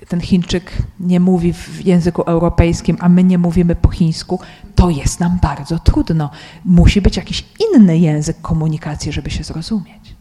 [0.08, 4.40] ten Chińczyk nie mówi w języku europejskim, a my nie mówimy po chińsku,
[4.74, 6.30] to jest nam bardzo trudno.
[6.64, 10.14] Musi być jakiś inny język komunikacji, żeby się zrozumieć.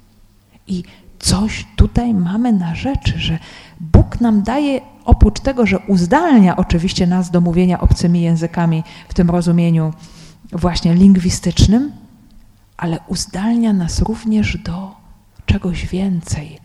[0.67, 0.83] I
[1.19, 3.39] coś tutaj mamy na rzeczy, że
[3.79, 9.29] Bóg nam daje, oprócz tego, że uzdalnia oczywiście nas do mówienia obcymi językami w tym
[9.29, 9.93] rozumieniu
[10.51, 11.91] właśnie lingwistycznym,
[12.77, 14.94] ale uzdalnia nas również do
[15.55, 16.59] czegoś więcej,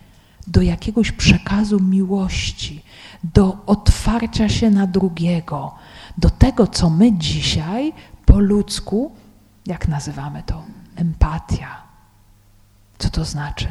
[0.46, 2.83] do jakiegoś przekazu miłości,
[3.24, 5.74] do otwarcia się na drugiego,
[6.18, 7.92] do tego, co my dzisiaj
[8.26, 9.12] po ludzku,
[9.66, 10.64] jak nazywamy to,
[10.96, 11.83] empatia.
[12.98, 13.68] Co to znaczy?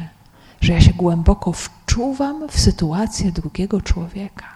[0.60, 4.46] Że ja się głęboko wczuwam w sytuację drugiego człowieka.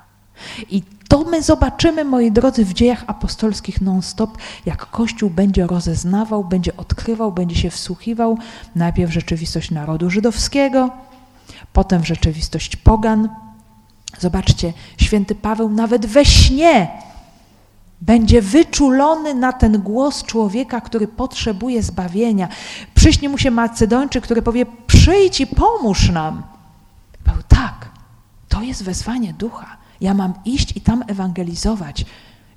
[0.70, 6.76] I to my zobaczymy, moi drodzy, w dziejach apostolskich non-stop, jak Kościół będzie rozeznawał, będzie
[6.76, 8.38] odkrywał, będzie się wsłuchiwał
[8.76, 10.90] najpierw w rzeczywistość narodu żydowskiego,
[11.72, 13.28] potem w rzeczywistość pogan.
[14.18, 16.88] Zobaczcie, święty Paweł nawet we śnie
[18.00, 22.48] będzie wyczulony na ten głos człowieka, który potrzebuje zbawienia.
[22.94, 26.42] Przyśnie mu się Macedończyk, który powie: Przyjdź i pomóż nam.
[27.24, 27.88] Paweł, tak,
[28.48, 29.83] to jest wezwanie ducha.
[30.00, 32.04] Ja mam iść i tam ewangelizować.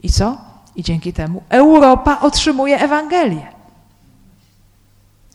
[0.04, 0.38] I co?
[0.76, 3.48] I dzięki temu Europa otrzymuje Ewangelię.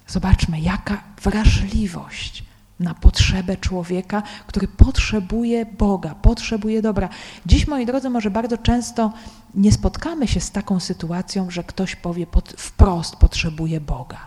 [0.07, 2.45] Zobaczmy, jaka wrażliwość
[2.81, 7.09] na potrzebę człowieka, który potrzebuje Boga, potrzebuje dobra.
[7.47, 9.13] Dziś, moi drodzy, może bardzo często
[9.55, 14.19] nie spotkamy się z taką sytuacją, że ktoś powie pod, wprost potrzebuje Boga.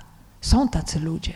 [0.42, 1.34] Są tacy ludzie.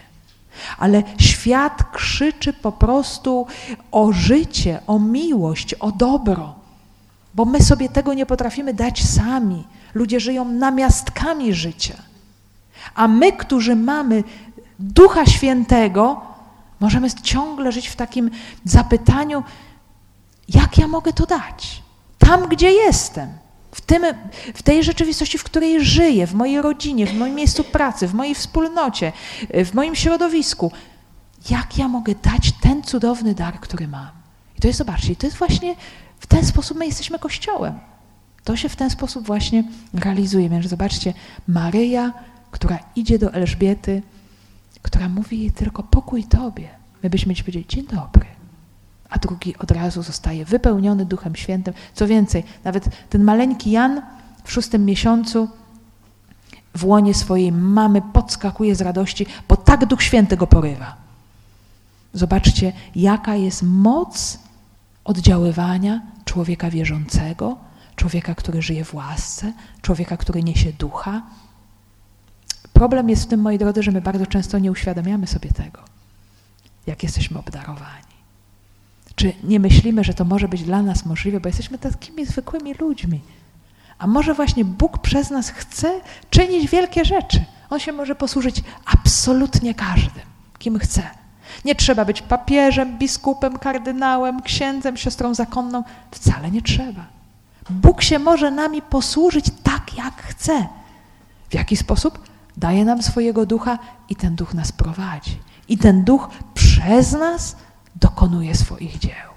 [0.77, 3.47] Ale świat krzyczy po prostu
[3.91, 6.55] o życie, o miłość, o dobro,
[7.35, 9.63] bo my sobie tego nie potrafimy dać sami.
[9.93, 11.95] Ludzie żyją namiastkami życia.
[12.95, 14.23] A my, którzy mamy
[14.79, 16.21] Ducha Świętego,
[16.79, 18.31] możemy ciągle żyć w takim
[18.65, 19.43] zapytaniu,
[20.49, 21.83] jak ja mogę to dać?
[22.17, 23.29] Tam, gdzie jestem,
[23.71, 24.03] w, tym,
[24.53, 28.35] w tej rzeczywistości, w której żyję, w mojej rodzinie, w moim miejscu pracy, w mojej
[28.35, 29.11] wspólnocie,
[29.49, 30.71] w moim środowisku,
[31.49, 34.09] jak ja mogę dać ten cudowny dar, który mam?
[34.57, 35.75] I to jest, zobaczcie, to jest właśnie
[36.19, 37.79] w ten sposób my jesteśmy Kościołem.
[38.43, 40.49] To się w ten sposób właśnie realizuje.
[40.49, 41.13] Więc zobaczcie,
[41.47, 42.13] Maryja,
[42.51, 44.01] która idzie do Elżbiety,
[44.81, 46.69] która mówi jej tylko pokój Tobie.
[47.03, 48.38] My byśmy ci powiedzieli, dzień dobry.
[49.09, 51.73] A drugi od razu zostaje wypełniony Duchem Świętym.
[51.93, 54.01] Co więcej, nawet ten maleńki Jan
[54.43, 55.47] w szóstym miesiącu
[56.75, 60.95] w łonie swojej mamy podskakuje z radości, bo tak Duch Święty go porywa.
[62.13, 64.39] Zobaczcie, jaka jest moc
[65.03, 67.57] oddziaływania człowieka wierzącego,
[67.95, 71.21] człowieka, który żyje w łasce, człowieka, który niesie ducha.
[72.73, 75.81] Problem jest w tym, moi drodzy, że my bardzo często nie uświadamiamy sobie tego,
[76.87, 78.08] jak jesteśmy obdarowani.
[79.19, 83.21] Czy nie myślimy, że to może być dla nas możliwe, bo jesteśmy takimi zwykłymi ludźmi.
[83.97, 87.45] A może właśnie Bóg przez nas chce czynić wielkie rzeczy.
[87.69, 90.23] On się może posłużyć absolutnie każdym,
[90.59, 91.03] kim chce.
[91.65, 95.83] Nie trzeba być papieżem, biskupem, kardynałem, księdzem, siostrą zakonną.
[96.11, 97.05] Wcale nie trzeba.
[97.69, 100.67] Bóg się może nami posłużyć tak, jak chce.
[101.49, 102.19] W jaki sposób?
[102.57, 103.79] Daje nam swojego ducha
[104.09, 105.37] i ten duch nas prowadzi.
[105.67, 107.55] I ten duch przez nas
[107.99, 109.29] dokonuje swoich dzieł.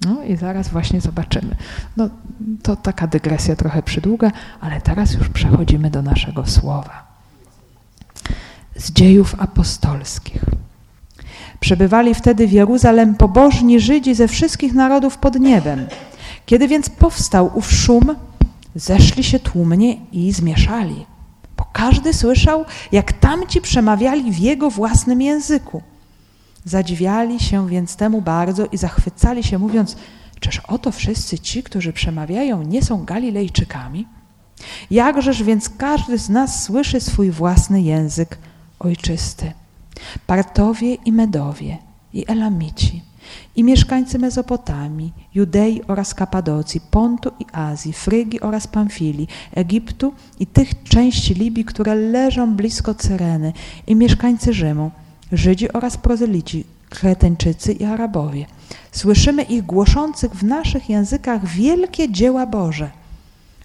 [0.00, 1.56] No i zaraz właśnie zobaczymy.
[1.96, 2.08] No,
[2.62, 7.06] to taka dygresja trochę przydługa, ale teraz już przechodzimy do naszego słowa.
[8.76, 10.44] Z dziejów apostolskich.
[11.60, 15.86] Przebywali wtedy w Jeruzalem pobożni Żydzi ze wszystkich narodów pod niebem.
[16.46, 18.16] Kiedy więc powstał ów szum,
[18.74, 21.06] zeszli się tłumnie i zmieszali,
[21.56, 25.82] bo Każdy słyszał, jak tamci przemawiali w jego własnym języku.
[26.66, 29.96] Zadziwiali się więc temu bardzo i zachwycali się, mówiąc:
[30.40, 34.06] Czyż oto wszyscy ci, którzy przemawiają, nie są Galilejczykami?
[34.90, 38.38] Jakżeż więc każdy z nas słyszy swój własny język
[38.78, 39.52] ojczysty?
[40.26, 41.78] Partowie i Medowie,
[42.12, 43.02] i Elamici,
[43.56, 50.82] i mieszkańcy Mezopotamii, Judei oraz Kapadocji, Pontu i Azji, Frygi oraz Pamfilii, Egiptu i tych
[50.82, 53.52] części Libii, które leżą blisko Cyreny,
[53.86, 54.90] i mieszkańcy Rzymu,
[55.32, 58.46] Żydzi oraz prozelici, Kreteńczycy i Arabowie.
[58.92, 62.90] Słyszymy ich głoszących w naszych językach wielkie dzieła Boże.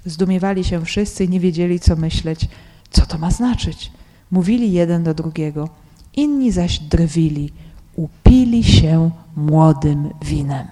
[0.06, 2.47] Zdumiewali się wszyscy i nie wiedzieli, co myśleć.
[2.91, 3.91] Co to ma znaczyć?
[4.32, 5.69] Mówili jeden do drugiego.
[6.15, 7.54] Inni zaś drwili,
[7.95, 10.67] upili się młodym winem.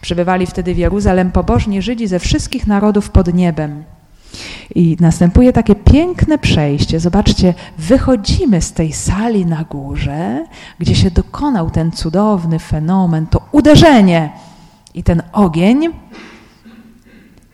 [0.00, 3.84] Przebywali wtedy w Jeruzalem pobożni Żydzi ze wszystkich narodów pod niebem.
[4.74, 7.00] I następuje takie piękne przejście.
[7.00, 10.46] Zobaczcie, wychodzimy z tej sali na górze,
[10.78, 14.32] gdzie się dokonał ten cudowny fenomen, to uderzenie
[14.94, 15.88] i ten ogień,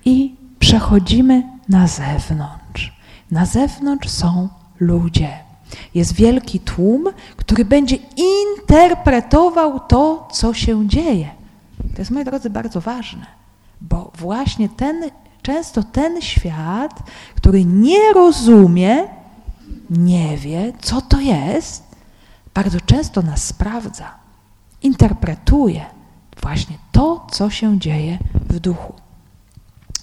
[0.05, 2.93] i przechodzimy na zewnątrz.
[3.31, 4.49] Na zewnątrz są
[4.81, 5.29] ludzie.
[5.95, 7.05] Jest wielki tłum,
[7.37, 7.97] który będzie
[8.57, 11.29] interpretował to, co się dzieje.
[11.95, 13.27] To jest, moi drodzy, bardzo ważne,
[13.81, 15.03] bo właśnie ten
[15.43, 17.03] często ten świat,
[17.35, 19.09] który nie rozumie,
[19.91, 21.85] nie wie, co to jest,
[22.55, 24.15] bardzo często nas sprawdza,
[24.83, 25.85] interpretuje
[26.43, 28.95] właśnie to, co się dzieje w duchu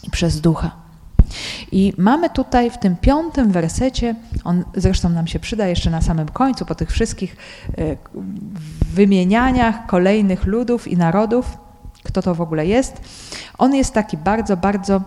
[0.04, 0.72] i przez ducha.
[1.72, 6.30] I mamy tutaj w tym piątym wersecie, on zresztą nam się przyda jeszcze na samym
[6.30, 7.38] końcu, po tych wszystkich
[7.78, 7.98] e,
[8.94, 11.58] wymienianiach kolejnych ludów i narodów,
[12.04, 13.02] kto to w ogóle jest.
[13.58, 15.02] On jest taki bardzo, bardzo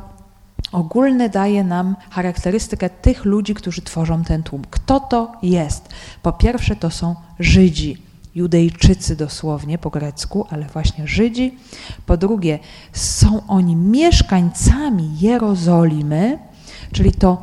[0.72, 4.62] ogólny daje nam charakterystykę tych ludzi, którzy tworzą ten tłum.
[4.70, 5.88] Kto to jest?
[6.22, 7.96] Po pierwsze, to są Żydzi,
[8.34, 11.54] Judejczycy dosłownie po grecku, ale właśnie Żydzi.
[12.06, 12.58] Po drugie,
[12.92, 16.38] są oni mieszkańcami Jerozolimy,
[16.92, 17.42] czyli to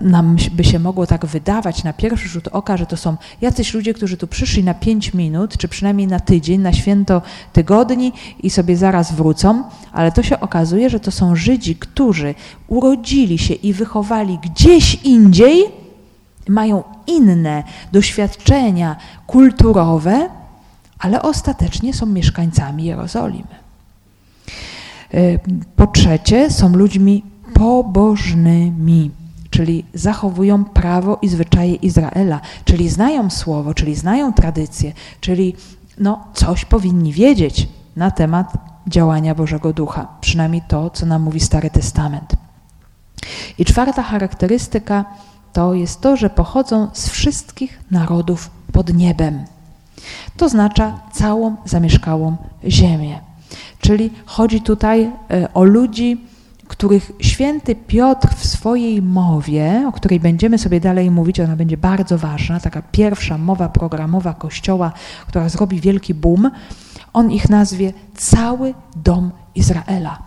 [0.00, 3.94] nam by się mogło tak wydawać na pierwszy rzut oka, że to są jacyś ludzie,
[3.94, 8.12] którzy tu przyszli na pięć minut, czy przynajmniej na tydzień, na święto tygodni
[8.42, 12.34] i sobie zaraz wrócą, ale to się okazuje, że to są Żydzi, którzy
[12.68, 15.64] urodzili się i wychowali gdzieś indziej,
[16.48, 20.28] mają inne doświadczenia kulturowe,
[20.98, 23.60] ale ostatecznie są mieszkańcami Jerozolimy.
[25.14, 25.40] Y,
[25.76, 29.10] po trzecie, są ludźmi pobożnymi
[29.50, 35.56] czyli zachowują prawo i zwyczaje Izraela, czyli znają słowo, czyli znają tradycje, czyli
[35.98, 38.52] no, coś powinni wiedzieć na temat
[38.86, 42.32] działania Bożego Ducha, przynajmniej to, co nam mówi Stary Testament.
[43.58, 45.04] I czwarta charakterystyka
[45.52, 49.44] to jest to, że pochodzą z wszystkich narodów pod niebem.
[50.36, 52.36] To oznacza całą zamieszkałą
[52.68, 53.20] ziemię.
[53.80, 56.26] Czyli chodzi tutaj e, o ludzi,
[56.70, 62.18] których święty Piotr w swojej mowie, o której będziemy sobie dalej mówić, ona będzie bardzo
[62.18, 64.92] ważna, taka pierwsza mowa programowa Kościoła,
[65.26, 66.50] która zrobi wielki boom,
[67.12, 70.18] on ich nazwie cały dom Izraela.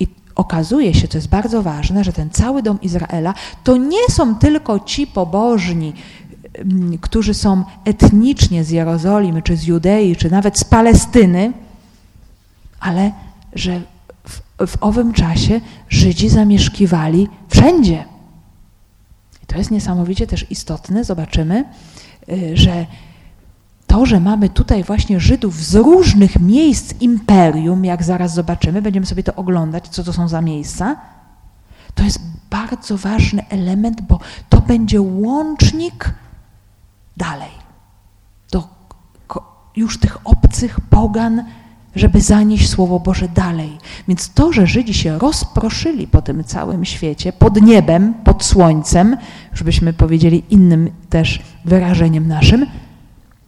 [0.00, 3.34] I okazuje się, to jest bardzo ważne, że ten cały dom Izraela
[3.64, 5.92] to nie są tylko ci pobożni,
[6.54, 11.52] mm, którzy są etnicznie z Jerozolimy, czy z Judei, czy nawet z Palestyny,
[12.80, 13.12] ale
[13.54, 13.91] że
[14.66, 18.04] w owym czasie Żydzi zamieszkiwali wszędzie.
[19.42, 21.04] I to jest niesamowicie też istotne.
[21.04, 21.64] Zobaczymy,
[22.28, 22.86] y, że
[23.86, 29.22] to, że mamy tutaj właśnie Żydów z różnych miejsc imperium, jak zaraz zobaczymy, będziemy sobie
[29.22, 30.96] to oglądać, co to są za miejsca,
[31.94, 36.14] to jest bardzo ważny element, bo to będzie łącznik
[37.16, 37.50] dalej
[38.50, 38.68] do
[39.76, 41.44] już tych obcych pogan,
[41.96, 43.78] żeby zanieść Słowo Boże dalej.
[44.08, 49.16] Więc to, że Żydzi się rozproszyli po tym całym świecie, pod niebem, pod słońcem,
[49.52, 52.66] żebyśmy powiedzieli innym też wyrażeniem naszym,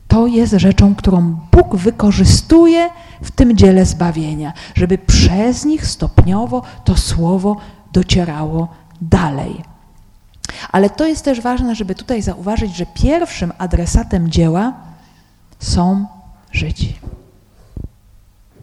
[0.08, 2.90] to jest rzeczą, którą Bóg wykorzystuje
[3.22, 7.56] w tym dziele zbawienia, żeby przez nich stopniowo to Słowo
[7.92, 8.68] docierało
[9.02, 9.62] dalej.
[10.72, 14.72] Ale to jest też ważne, żeby tutaj zauważyć, że pierwszym adresatem dzieła
[15.58, 16.06] są
[16.52, 16.94] Żydzi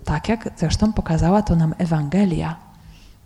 [0.05, 2.55] tak jak zresztą pokazała to nam Ewangelia.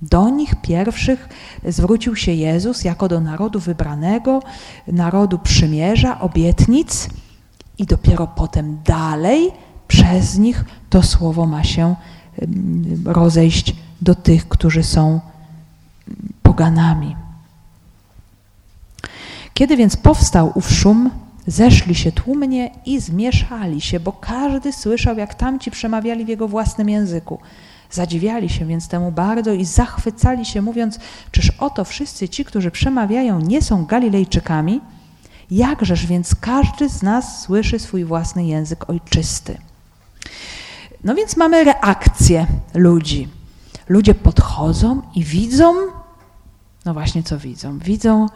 [0.02, 1.30] Do nich pierwszych
[1.68, 4.40] zwrócił się Jezus jako do narodu wybranego,
[4.88, 7.10] narodu przymierza, obietnic,
[7.78, 9.52] i dopiero potem dalej
[9.88, 11.96] przez nich to słowo ma się
[13.06, 15.20] rozejść do tych, którzy są
[16.44, 17.16] poganami.
[19.54, 21.10] Kiedy więc powstał ów szum,
[21.48, 26.90] zeszli się tłumnie i zmieszali się, bo każdy słyszał, jak tamci przemawiali w jego własnym
[26.90, 27.40] języku.
[27.92, 31.00] Zadziwiali się więc temu bardzo i zachwycali się, mówiąc:
[31.32, 34.82] Czyż oto wszyscy ci, którzy przemawiają, nie są Galilejczykami?
[35.52, 39.58] Jakżeż więc każdy z nas słyszy swój własny język ojczysty?
[41.04, 43.28] No więc mamy reakcję ludzi.
[43.90, 45.74] Ludzie podchodzą i widzą,
[46.86, 47.80] no właśnie co widzą?
[47.80, 48.28] Widzą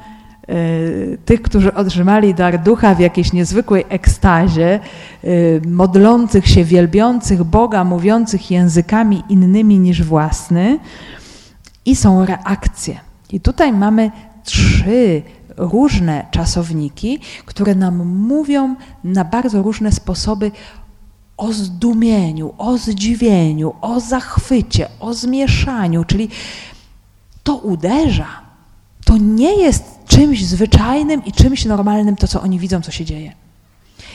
[1.26, 4.80] tych, którzy otrzymali dar ducha w jakiejś niezwykłej ekstazie,
[5.24, 10.80] y, modlących się, wielbiących Boga, mówiących językami innymi niż własny,
[11.86, 13.00] i są reakcje.
[13.32, 14.12] I tutaj mamy
[14.43, 15.22] trzy
[15.58, 20.52] różne czasowniki, które nam mówią na bardzo różne sposoby
[21.38, 26.30] o zdumieniu, o zdziwieniu, o zachwycie, o zmieszaniu, czyli
[27.43, 28.28] to uderza.
[29.06, 33.34] To nie jest czymś zwyczajnym i czymś normalnym to, co oni widzą, co się dzieje.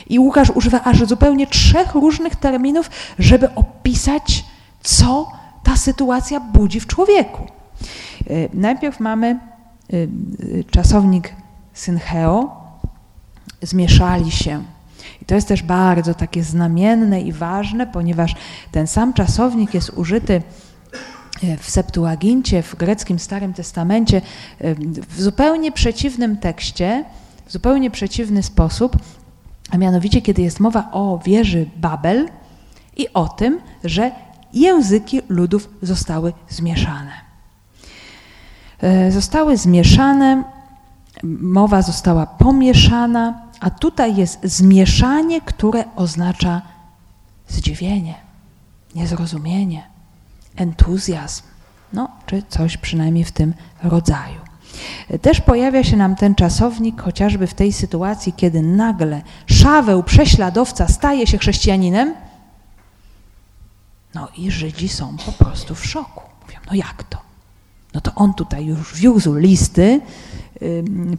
[0.09, 2.89] I Łukasz używa aż zupełnie trzech różnych terminów,
[3.19, 4.45] żeby opisać,
[4.83, 5.31] co
[5.63, 7.47] ta sytuacja budzi w człowieku.
[8.29, 9.39] Y, najpierw mamy
[9.93, 11.33] y, y, czasownik
[11.73, 12.65] syncheo,
[13.61, 14.63] zmieszali się.
[15.21, 18.35] I to jest też bardzo takie znamienne i ważne, ponieważ
[18.71, 20.41] ten sam czasownik jest użyty
[21.59, 24.21] w Septuagincie, w greckim Starym Testamencie,
[24.59, 24.75] e,
[25.09, 27.05] w zupełnie przeciwnym tekście,
[27.45, 28.97] w zupełnie przeciwny sposób,
[29.71, 32.29] a mianowicie kiedy jest mowa o wieży Babel
[32.97, 34.11] i o tym, że
[34.53, 37.11] języki ludów zostały zmieszane.
[38.81, 40.43] E, zostały zmieszane,
[41.41, 46.61] mowa została pomieszana, a tutaj jest zmieszanie, które oznacza
[47.47, 48.15] zdziwienie,
[48.95, 49.94] niezrozumienie,
[50.55, 51.43] entuzjazm,
[51.93, 53.53] no, czy coś przynajmniej w tym
[53.83, 54.45] rodzaju.
[55.21, 61.27] Też pojawia się nam ten czasownik chociażby w tej sytuacji, kiedy nagle Szaweł, prześladowca, staje
[61.27, 62.13] się chrześcijaninem.
[64.15, 66.21] No i Żydzi są po prostu w szoku.
[66.41, 67.17] Mówią, no jak to?
[67.93, 70.01] No to on tutaj już wiózł listy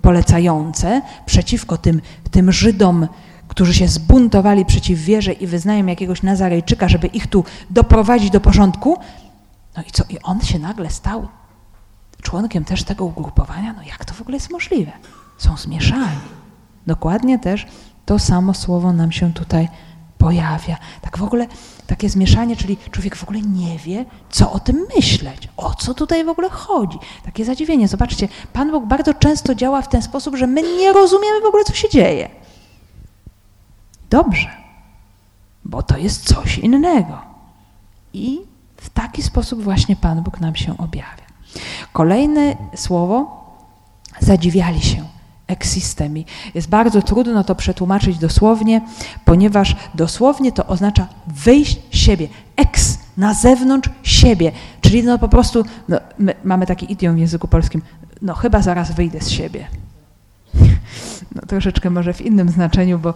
[0.02, 3.08] polecające przeciwko tym, tym Żydom,
[3.48, 8.98] którzy się zbuntowali przeciw wierze i wyznają jakiegoś Nazarejczyka, żeby ich tu doprowadzić do porządku.
[9.76, 10.04] No i co?
[10.08, 11.28] I on się nagle stał
[12.22, 13.72] członkiem też tego ugrupowania?
[13.72, 14.92] No jak to w ogóle jest możliwe?
[15.38, 16.20] Są zmieszani.
[16.86, 17.66] Dokładnie też
[18.06, 19.68] to samo słowo nam się tutaj
[20.18, 20.76] pojawia.
[21.02, 21.46] Tak w ogóle
[21.86, 26.24] takie zmieszanie, czyli człowiek w ogóle nie wie, co o tym myśleć, o co tutaj
[26.24, 26.98] w ogóle chodzi.
[27.24, 27.88] Takie zadziwienie.
[27.88, 31.64] Zobaczcie, Pan Bóg bardzo często działa w ten sposób, że my nie rozumiemy w ogóle,
[31.64, 32.28] co się dzieje.
[34.10, 34.48] Dobrze,
[35.64, 37.18] bo to jest coś innego.
[38.12, 38.55] I
[38.86, 41.26] w taki sposób właśnie Pan Bóg nam się objawia.
[41.92, 43.44] Kolejne słowo,
[44.20, 45.04] zadziwiali się
[45.46, 46.26] eksistemi.
[46.54, 48.80] Jest bardzo trudno to przetłumaczyć dosłownie,
[49.24, 54.52] ponieważ dosłownie to oznacza wyjść siebie, ex, na zewnątrz siebie.
[54.80, 57.82] Czyli no po prostu, no, my mamy taki idiom w języku polskim,
[58.22, 59.66] no chyba zaraz wyjdę z siebie.
[61.34, 63.14] No, troszeczkę może w innym znaczeniu, bo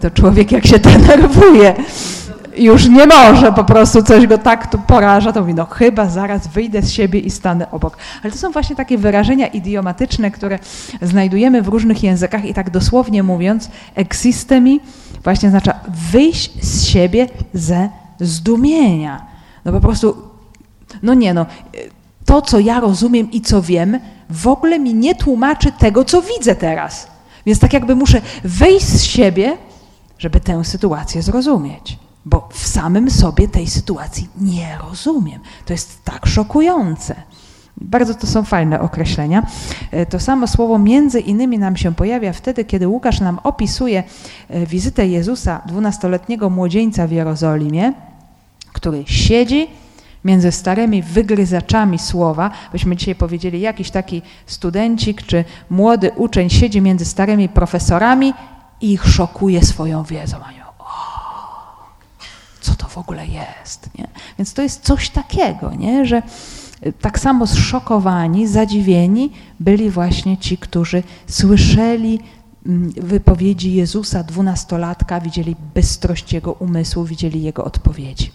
[0.00, 1.74] to człowiek jak się denerwuje,
[2.58, 6.46] już nie może, po prostu coś go tak tu poraża, to mówi, no chyba zaraz
[6.46, 7.96] wyjdę z siebie i stanę obok.
[8.22, 10.58] Ale to są właśnie takie wyrażenia idiomatyczne, które
[11.02, 14.80] znajdujemy w różnych językach i tak dosłownie mówiąc, existemi
[15.24, 15.74] właśnie oznacza
[16.12, 17.88] wyjść z siebie ze
[18.20, 19.26] zdumienia.
[19.64, 20.16] No po prostu,
[21.02, 21.46] no nie no,
[22.24, 23.98] to co ja rozumiem i co wiem,
[24.30, 27.08] w ogóle mi nie tłumaczy tego, co widzę teraz.
[27.46, 29.56] Więc tak jakby muszę wyjść z siebie,
[30.18, 35.40] żeby tę sytuację zrozumieć bo w samym sobie tej sytuacji nie rozumiem.
[35.66, 37.14] To jest tak szokujące.
[37.76, 39.46] Bardzo to są fajne określenia.
[39.90, 44.02] E, to samo słowo między innymi nam się pojawia wtedy, kiedy Łukasz nam opisuje
[44.48, 47.92] e, wizytę Jezusa, dwunastoletniego młodzieńca w Jerozolimie,
[48.72, 49.66] który siedzi
[50.24, 52.50] między starymi wygryzaczami słowa.
[52.72, 58.34] Byśmy dzisiaj powiedzieli, jakiś taki studencik czy młody uczeń siedzi między starymi profesorami
[58.80, 60.36] i ich szokuje swoją wiedzą
[62.68, 63.90] co to w ogóle jest.
[63.98, 64.08] Nie?
[64.38, 66.06] Więc to jest coś takiego, nie?
[66.06, 66.22] że
[66.86, 72.20] y, tak samo zszokowani, zadziwieni byli właśnie ci, którzy słyszeli
[72.66, 78.32] mm, wypowiedzi Jezusa, dwunastolatka, widzieli bystrość Jego umysłu, widzieli Jego odpowiedzi.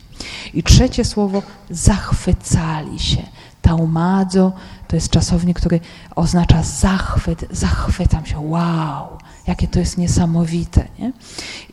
[0.53, 3.23] I trzecie słowo, zachwycali się.
[3.61, 4.51] Taumadzo
[4.87, 5.79] to jest czasownik, który
[6.15, 9.07] oznacza zachwyt, zachwytam się, wow,
[9.47, 10.87] jakie to jest niesamowite.
[10.99, 11.11] Nie?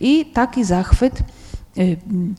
[0.00, 1.22] I taki zachwyt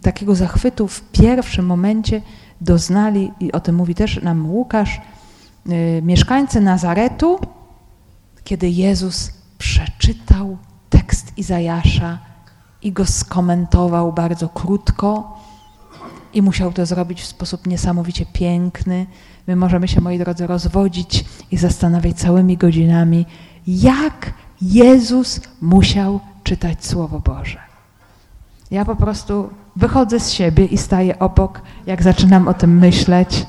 [0.01, 2.21] takiego zachwytu w pierwszym momencie
[2.61, 5.01] doznali, i o tym mówi też nam Łukasz,
[5.69, 7.39] y, mieszkańcy Nazaretu,
[8.43, 10.57] kiedy Jezus przeczytał
[10.89, 12.19] tekst Izajasza
[12.81, 15.39] i go skomentował bardzo krótko
[16.33, 19.05] i musiał to zrobić w sposób niesamowicie piękny.
[19.47, 23.25] My możemy się, moi drodzy, rozwodzić i zastanawiać całymi godzinami,
[23.67, 27.70] jak Jezus musiał czytać Słowo Boże.
[28.71, 33.45] Ja po prostu wychodzę z siebie i staję obok, jak zaczynam o tym myśleć.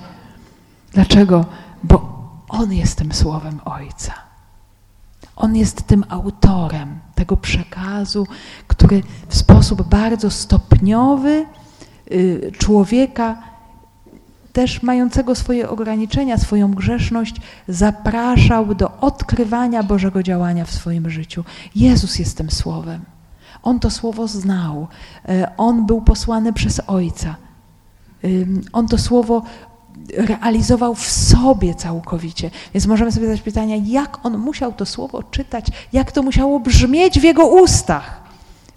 [0.93, 1.45] Dlaczego?
[1.85, 4.15] Bo On jest tym Słowem Ojca.
[5.37, 8.27] On jest tym autorem tego przekazu,
[8.67, 11.47] który w sposób bardzo stopniowy
[12.13, 13.43] y, człowieka,
[14.53, 17.37] też mającego swoje ograniczenia, swoją grzeszność,
[17.69, 21.45] zapraszał do odkrywania Bożego działania w swoim życiu.
[21.75, 23.12] Jezus jest tym Słowem.
[23.63, 24.89] On to Słowo znał.
[25.29, 27.37] Y, on był posłany przez Ojca.
[28.73, 29.43] On to Słowo
[30.17, 32.51] realizował w sobie całkowicie.
[32.75, 37.21] Więc możemy sobie zadać pytanie, jak on musiał to słowo czytać, jak to musiało brzmieć
[37.21, 38.23] w jego ustach.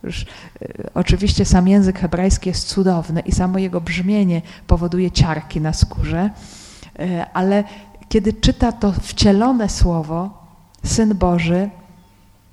[0.03, 5.73] Już, y, oczywiście sam język hebrajski jest cudowny i samo jego brzmienie powoduje ciarki na
[5.73, 6.29] skórze,
[6.99, 7.63] y, ale
[8.09, 10.45] kiedy czyta to wcielone słowo,
[10.83, 11.69] Syn Boży,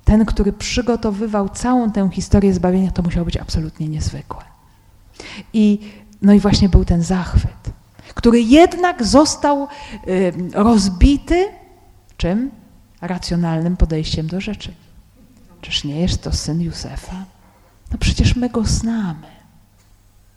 [0.05, 4.43] ten, który przygotowywał całą tę historię zbawienia, to musiało być absolutnie niezwykłe.
[5.53, 5.79] I,
[6.21, 7.73] no i właśnie był ten zachwyt
[8.15, 9.67] który jednak został
[10.53, 11.49] rozbity
[12.17, 12.51] czym?
[13.01, 14.73] Racjonalnym podejściem do rzeczy.
[15.61, 17.25] Czyż nie jest to syn Józefa?
[17.91, 19.27] No przecież my go znamy.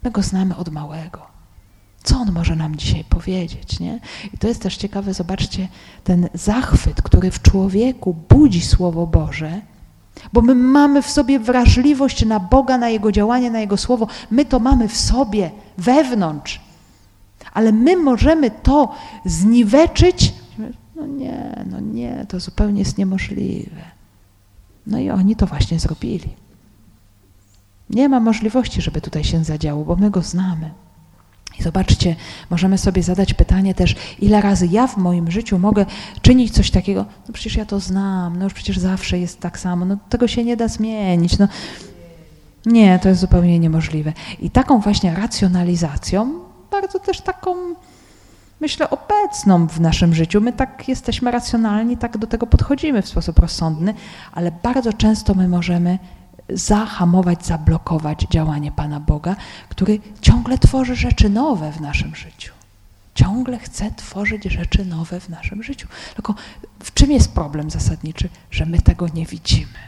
[0.03, 1.27] My go znamy od małego.
[2.07, 4.01] Co on może nam dzisiaj powiedzieć, nie?
[4.35, 5.69] I to jest też ciekawe, zobaczcie,
[6.05, 9.61] ten zachwyt, który w człowieku budzi Słowo Boże,
[10.33, 14.07] bo my mamy w sobie wrażliwość na Boga, na Jego działanie, na Jego Słowo.
[14.31, 16.67] My to mamy w sobie, wewnątrz
[17.57, 18.95] ale my możemy to
[19.25, 20.35] zniweczyć.
[20.97, 23.83] No nie, no nie, to zupełnie jest niemożliwe.
[24.87, 26.29] No i oni to właśnie zrobili.
[27.91, 30.71] Nie ma możliwości, żeby tutaj się zadziało, bo my go znamy.
[31.61, 32.17] I zobaczcie,
[32.51, 35.87] możemy sobie zadać pytanie też, ile razy ja w moim życiu mogę
[36.23, 39.85] czynić coś takiego, no przecież ja to znam, no już przecież zawsze jest tak samo,
[39.85, 41.39] no tego się nie da zmienić.
[41.39, 41.49] No.
[42.67, 44.13] Nie, to jest zupełnie niemożliwe.
[44.41, 46.41] I taką właśnie racjonalizacją
[46.71, 47.55] bardzo też taką,
[48.61, 50.41] myślę, obecną w naszym życiu.
[50.41, 53.95] My tak jesteśmy racjonalni, tak do tego podchodzimy w sposób rozsądny,
[54.33, 55.99] ale bardzo często my możemy
[56.49, 59.37] zahamować, zablokować działanie Pana Boga,
[59.69, 62.53] który ciągle tworzy rzeczy nowe w naszym życiu.
[63.15, 65.89] Ciągle chce tworzyć rzeczy nowe w naszym życiu.
[66.15, 66.35] Tylko
[66.81, 68.29] w czym jest problem zasadniczy?
[68.51, 69.79] Że my tego nie widzimy.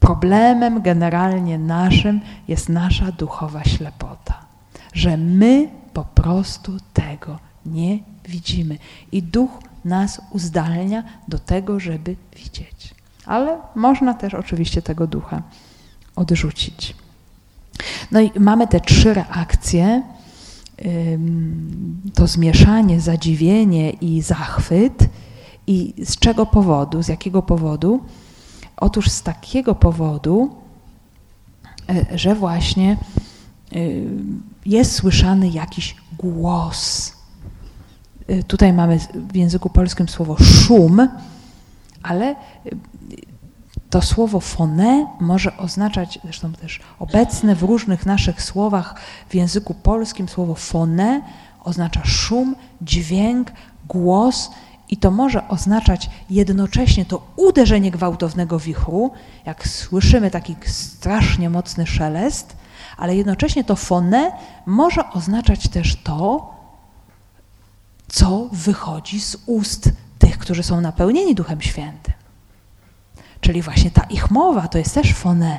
[0.00, 4.48] Problemem generalnie naszym jest nasza duchowa ślepota
[4.92, 7.98] że my po prostu tego nie
[8.28, 8.78] widzimy.
[9.12, 9.50] I duch
[9.84, 12.77] nas uzdalnia do tego, żeby widzieć.
[13.28, 15.42] Ale można też oczywiście tego ducha
[16.16, 16.96] odrzucić.
[18.10, 20.02] No i mamy te trzy reakcje.
[22.14, 25.08] To zmieszanie, zadziwienie i zachwyt.
[25.66, 28.00] I z czego powodu, z jakiego powodu?
[28.76, 30.56] Otóż z takiego powodu,
[31.88, 32.96] e, że właśnie
[33.76, 34.06] Y,
[34.66, 37.12] jest słyszany jakiś głos.
[38.30, 41.08] Y, tutaj mamy w języku polskim słowo szum,
[42.02, 42.36] ale y,
[43.90, 48.94] to słowo fone może oznaczać, zresztą też obecne w różnych naszych słowach
[49.28, 51.22] w języku polskim słowo fone
[51.64, 53.52] oznacza szum, dźwięk,
[53.88, 54.50] głos
[54.88, 59.10] i to może oznaczać jednocześnie to uderzenie gwałtownego wichru,
[59.46, 62.56] jak słyszymy taki strasznie mocny szelest,
[62.96, 64.32] ale jednocześnie to fone
[64.66, 66.54] może oznaczać też to,
[68.08, 72.17] co wychodzi z ust tych, którzy są napełnieni Duchem Świętym.
[73.40, 75.58] Czyli właśnie ta ich mowa to jest też fone.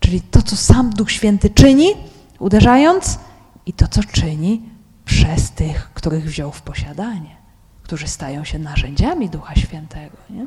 [0.00, 1.94] Czyli to, co sam Duch Święty czyni,
[2.38, 3.18] uderzając,
[3.66, 4.62] i to, co czyni
[5.04, 7.36] przez tych, których wziął w posiadanie,
[7.82, 10.16] którzy stają się narzędziami Ducha Świętego.
[10.30, 10.46] Nie?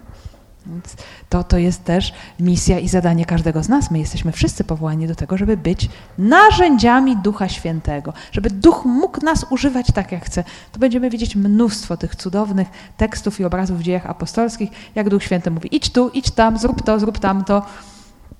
[0.67, 0.95] Więc
[1.29, 3.91] to, to jest też misja i zadanie każdego z nas.
[3.91, 9.45] My jesteśmy wszyscy powołani do tego, żeby być narzędziami Ducha Świętego, żeby Duch mógł nas
[9.49, 10.43] używać tak, jak chce.
[10.71, 15.51] To będziemy widzieć mnóstwo tych cudownych tekstów i obrazów w dziejach apostolskich, jak Duch Święty
[15.51, 17.61] mówi: idź tu, idź tam, zrób to, zrób tamto.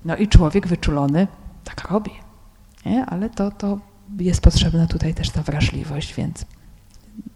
[0.04, 1.26] No i człowiek wyczulony
[1.64, 2.10] tak robi.
[2.86, 3.06] Nie?
[3.06, 3.78] Ale to, to
[4.18, 6.44] jest potrzebna tutaj też ta wrażliwość, więc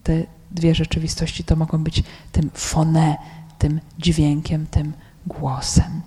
[0.03, 3.17] te dwie rzeczywistości to mogą być tym fone
[3.61, 4.93] tym dźwiękiem, tym
[5.27, 6.03] głosem.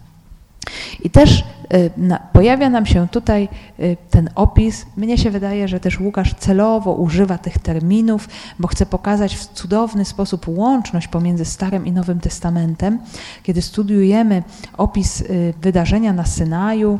[1.03, 1.43] I też
[1.73, 1.91] y,
[2.33, 3.49] pojawia nam się tutaj
[3.79, 4.85] y, ten opis.
[4.97, 8.29] Mnie się wydaje, że też Łukasz celowo używa tych terminów,
[8.59, 12.99] bo chce pokazać w cudowny sposób łączność pomiędzy Starym i Nowym Testamentem.
[13.43, 14.43] Kiedy studiujemy
[14.77, 16.99] opis y, wydarzenia na Synaju,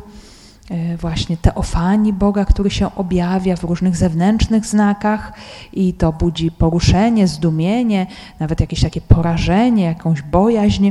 [1.00, 5.32] właśnie teofanii Boga, który się objawia w różnych zewnętrznych znakach
[5.72, 8.06] i to budzi poruszenie, zdumienie,
[8.40, 10.90] nawet jakieś takie porażenie, jakąś bojaźń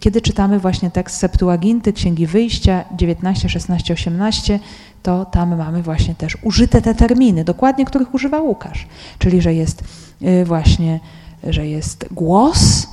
[0.00, 4.60] kiedy czytamy właśnie tekst Septuaginty, Księgi Wyjścia 19, 16, 18,
[5.02, 8.86] to tam mamy właśnie też użyte te terminy, dokładnie których używa Łukasz,
[9.18, 9.84] czyli że jest
[10.22, 11.00] y, właśnie,
[11.44, 12.86] że jest głos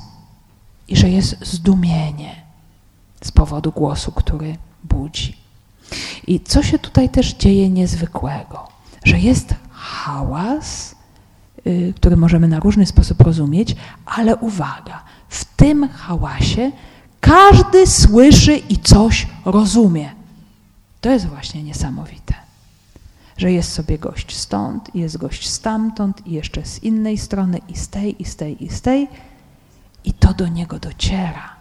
[0.88, 2.36] i że jest zdumienie
[3.22, 5.45] z powodu głosu, który budzi.
[6.26, 8.68] I co się tutaj też dzieje niezwykłego,
[9.04, 10.94] że jest hałas,
[11.66, 16.72] y, który możemy na różny sposób rozumieć, ale uwaga, w tym hałasie
[17.20, 20.12] każdy słyszy i coś rozumie.
[21.00, 22.34] To jest właśnie niesamowite,
[23.36, 27.88] że jest sobie gość stąd, jest gość stamtąd, i jeszcze z innej strony, i z
[27.88, 29.08] tej, i z tej, i z tej,
[30.04, 31.55] i to do niego dociera.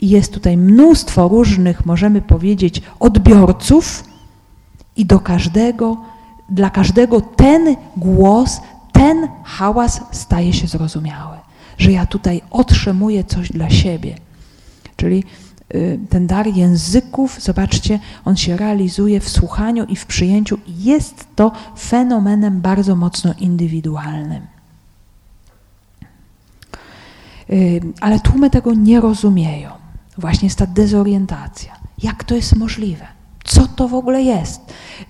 [0.00, 4.04] I jest tutaj mnóstwo różnych, możemy powiedzieć, odbiorców,
[4.96, 5.96] i do każdego,
[6.48, 8.60] dla każdego ten głos,
[8.92, 11.36] ten hałas staje się zrozumiały
[11.82, 14.14] że ja tutaj otrzymuję coś dla siebie.
[14.96, 15.24] Czyli
[15.74, 20.58] y, ten dar języków, zobaczcie, on się realizuje w słuchaniu i w przyjęciu.
[20.68, 24.51] Jest to fenomenem bardzo mocno indywidualnym.
[28.00, 29.70] Ale tłumy tego nie rozumieją.
[30.18, 31.72] Właśnie jest ta dezorientacja.
[32.02, 33.06] Jak to jest możliwe?
[33.44, 34.60] Co to w ogóle jest?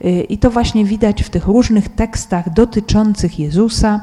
[0.04, 4.00] Y, I to właśnie widać w tych różnych tekstach dotyczących Jezusa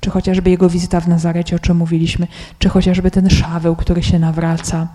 [0.00, 2.26] czy chociażby jego wizyta w Nazarecie, o czym mówiliśmy,
[2.58, 4.88] czy chociażby ten Szaweł, który się nawraca.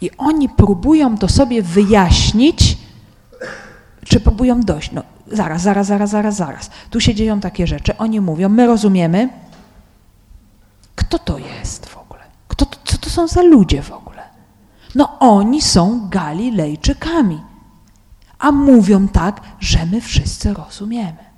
[0.00, 2.78] I oni próbują to sobie wyjaśnić,
[4.04, 4.92] czy próbują dojść.
[4.92, 5.02] No,
[5.32, 6.70] zaraz, zaraz, zaraz, zaraz, zaraz.
[6.90, 7.96] Tu się dzieją takie rzeczy.
[7.96, 9.28] Oni mówią, my rozumiemy,
[10.98, 12.20] kto to jest w ogóle?
[12.48, 14.22] Kto, co to są za ludzie w ogóle?
[14.94, 17.40] No oni są Galilejczykami,
[18.38, 21.28] a mówią tak, że my wszyscy rozumiemy.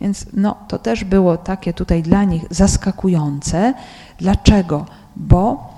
[0.00, 3.74] Więc no, to też było takie tutaj dla nich zaskakujące.
[4.18, 4.86] Dlaczego?
[5.16, 5.70] Bo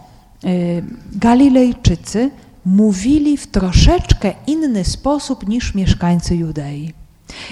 [0.44, 2.30] y, Galilejczycy
[2.64, 6.92] mówili w troszeczkę inny sposób niż mieszkańcy Judei.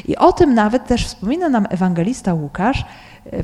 [0.04, 2.84] I o tym nawet też wspomina nam ewangelista Łukasz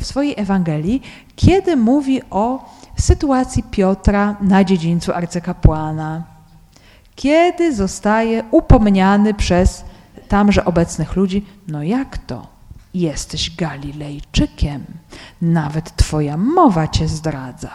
[0.01, 1.03] w swojej Ewangelii,
[1.37, 6.23] kiedy mówi o sytuacji Piotra na dziedzińcu arcykapłana,
[7.17, 9.85] kiedy zostaje upomniany przez
[10.29, 12.47] tamże obecnych ludzi, no jak to?
[12.95, 14.85] Jesteś Galilejczykiem,
[15.43, 17.71] nawet Twoja mowa Cię zdradza.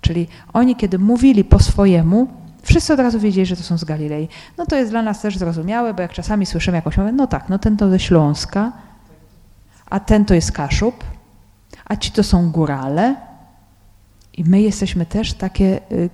[0.00, 2.28] Czyli oni, kiedy mówili po swojemu,
[2.62, 4.28] wszyscy od razu wiedzieli, że to są z Galilei.
[4.58, 7.48] No to jest dla nas też zrozumiałe, bo jak czasami słyszymy jakąś mowę, no tak,
[7.48, 8.72] no ten to ze Śląska,
[9.90, 11.04] a ten to jest Kaszub,
[11.84, 13.16] a ci to są górale.
[14.32, 16.10] I my jesteśmy też takie y,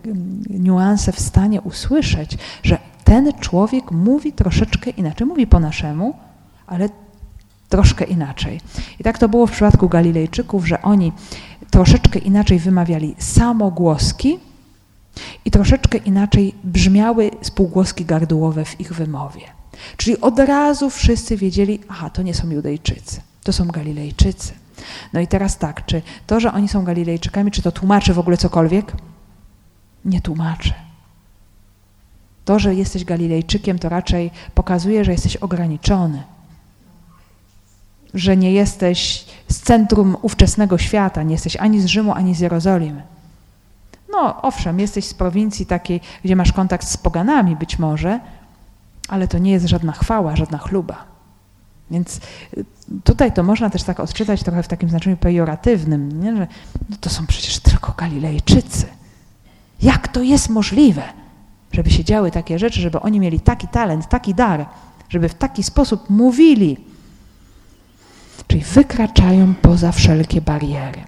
[0.51, 6.14] niuanse w stanie usłyszeć, że ten człowiek mówi troszeczkę inaczej, mówi po naszemu,
[6.66, 6.89] ale
[7.68, 8.61] troszkę inaczej.
[8.99, 11.12] I tak to było w przypadku Galilejczyków, że oni
[11.71, 14.39] troszeczkę inaczej wymawiali samogłoski
[15.45, 19.43] i troszeczkę inaczej brzmiały spółgłoski gardłowe w ich wymowie.
[19.97, 24.53] Czyli od razu wszyscy wiedzieli, aha, to nie są Judejczycy, to są Galilejczycy.
[25.12, 28.36] No i teraz tak, czy to, że oni są Galilejczykami, czy to tłumaczy w ogóle
[28.36, 28.93] cokolwiek?
[30.05, 30.72] Nie tłumaczy.
[32.45, 36.22] To, że jesteś Galilejczykiem, to raczej pokazuje, że jesteś ograniczony
[38.14, 43.03] że nie jesteś z centrum ówczesnego świata, nie jesteś ani z Rzymu, ani z Jerozolimy.
[44.12, 48.20] No, owszem, jesteś z prowincji takiej, gdzie masz kontakt z poganami być może,
[49.09, 51.10] ale to nie jest żadna chwała, żadna chluba.
[51.91, 52.20] Więc
[52.57, 52.64] y,
[53.05, 56.36] tutaj to można też tak odczytać trochę w takim znaczeniu pejoratywnym, nie?
[56.36, 56.47] że
[56.91, 58.86] no to są przecież tylko Galilejczycy.
[59.82, 61.03] Jak to jest możliwe,
[61.72, 64.66] żeby się działy takie rzeczy, żeby oni mieli taki talent, taki dar,
[65.09, 66.76] żeby w taki sposób mówili,
[68.47, 71.01] czyli wykraczają poza wszelkie bariery.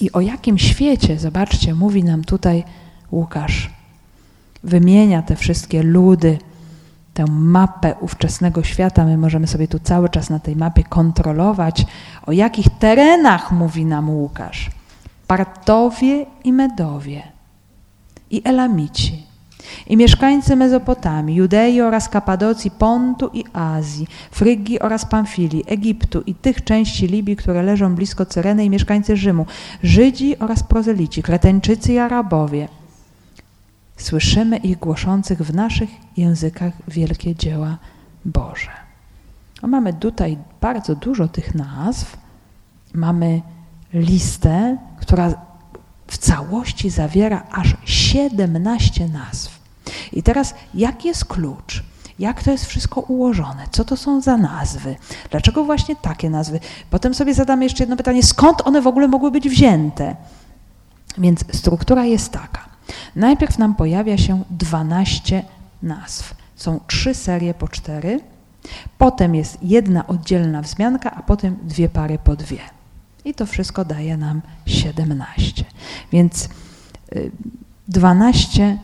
[0.00, 2.64] I o jakim świecie, zobaczcie, mówi nam tutaj
[3.12, 3.70] Łukasz.
[4.64, 6.38] Wymienia te wszystkie ludy,
[7.16, 9.04] tę mapę ówczesnego świata.
[9.04, 11.86] My możemy sobie tu cały czas na tej mapie kontrolować,
[12.26, 14.70] o jakich terenach mówi nam Łukasz.
[15.26, 17.22] Partowie i Medowie
[18.30, 19.26] i Elamici
[19.86, 26.64] i mieszkańcy Mezopotamii, Judei oraz Kapadocji, Pontu i Azji, Frygii oraz Pamfilii, Egiptu i tych
[26.64, 29.46] części Libii, które leżą blisko Cyreny i mieszkańcy Rzymu,
[29.82, 32.68] Żydzi oraz prozelici, Kreteńczycy i Arabowie.
[33.96, 37.78] Słyszymy ich głoszących w naszych językach wielkie dzieła
[38.24, 38.70] Boże.
[39.62, 42.16] A mamy tutaj bardzo dużo tych nazw.
[42.94, 43.42] Mamy
[43.94, 45.34] listę, która
[46.06, 49.60] w całości zawiera aż 17 nazw.
[50.12, 51.84] I teraz, jaki jest klucz?
[52.18, 53.66] Jak to jest wszystko ułożone?
[53.70, 54.96] Co to są za nazwy?
[55.30, 56.60] Dlaczego właśnie takie nazwy?
[56.90, 60.16] Potem sobie zadamy jeszcze jedno pytanie, skąd one w ogóle mogły być wzięte?
[61.18, 62.75] Więc struktura jest taka.
[63.16, 65.44] Najpierw nam pojawia się 12
[65.82, 66.34] nazw.
[66.56, 68.20] Są trzy serie po cztery,
[68.98, 72.58] potem jest jedna oddzielna wzmianka, a potem dwie pary po dwie.
[73.24, 75.64] I to wszystko daje nam 17.
[76.12, 76.48] Więc
[77.88, 78.78] 12 y,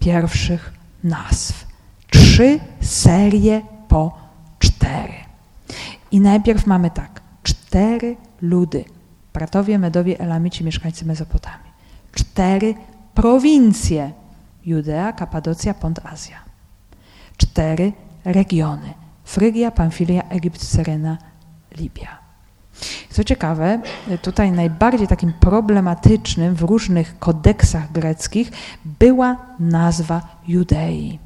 [0.00, 0.72] pierwszych
[1.04, 1.66] nazw.
[2.10, 4.18] Trzy serie po
[4.58, 5.12] cztery.
[6.10, 8.84] I najpierw mamy tak, cztery ludy.
[9.32, 11.72] Pratowie, Medowie, Elamici, mieszkańcy Mezopotamii.
[12.12, 12.74] Cztery
[13.14, 14.12] prowincje.
[14.64, 16.36] Judea, Kapadocja, Pont Azja.
[17.36, 17.92] Cztery
[18.24, 18.94] regiony.
[19.24, 21.18] Frygia, Pamfilia, Egipt, Syrena,
[21.76, 22.18] Libia.
[23.10, 23.80] Co ciekawe,
[24.22, 28.50] tutaj najbardziej takim problematycznym w różnych kodeksach greckich
[28.84, 31.18] była nazwa Judei.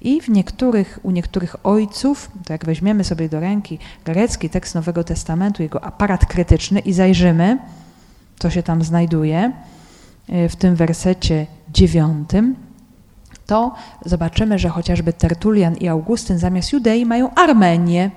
[0.00, 5.04] I w niektórych, u niektórych ojców, to jak weźmiemy sobie do ręki grecki tekst Nowego
[5.04, 7.58] Testamentu, jego aparat krytyczny i zajrzymy,
[8.38, 9.52] co się tam znajduje
[10.28, 12.56] w tym wersecie dziewiątym,
[13.46, 18.10] to zobaczymy, że chociażby Tertulian i Augustyn zamiast Judei mają Armenię.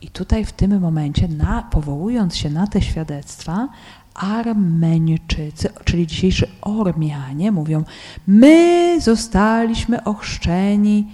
[0.00, 3.68] I tutaj w tym momencie, na, powołując się na te świadectwa,
[4.14, 7.84] Armeńczycy, czyli dzisiejszy Ormianie, mówią:
[8.26, 11.06] My zostaliśmy ochrzczeni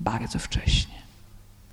[0.00, 0.94] bardzo wcześnie.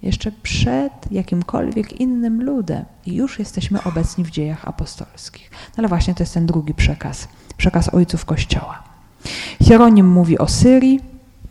[0.04, 5.52] Jeszcze przed jakimkolwiek innym ludem, i już jesteśmy obecni w dziejach apostolskich.
[5.52, 7.28] No ale właśnie to jest ten drugi przekaz,
[7.58, 8.84] przekaz ojców Kościoła.
[9.62, 11.00] Hieronim mówi o Syrii,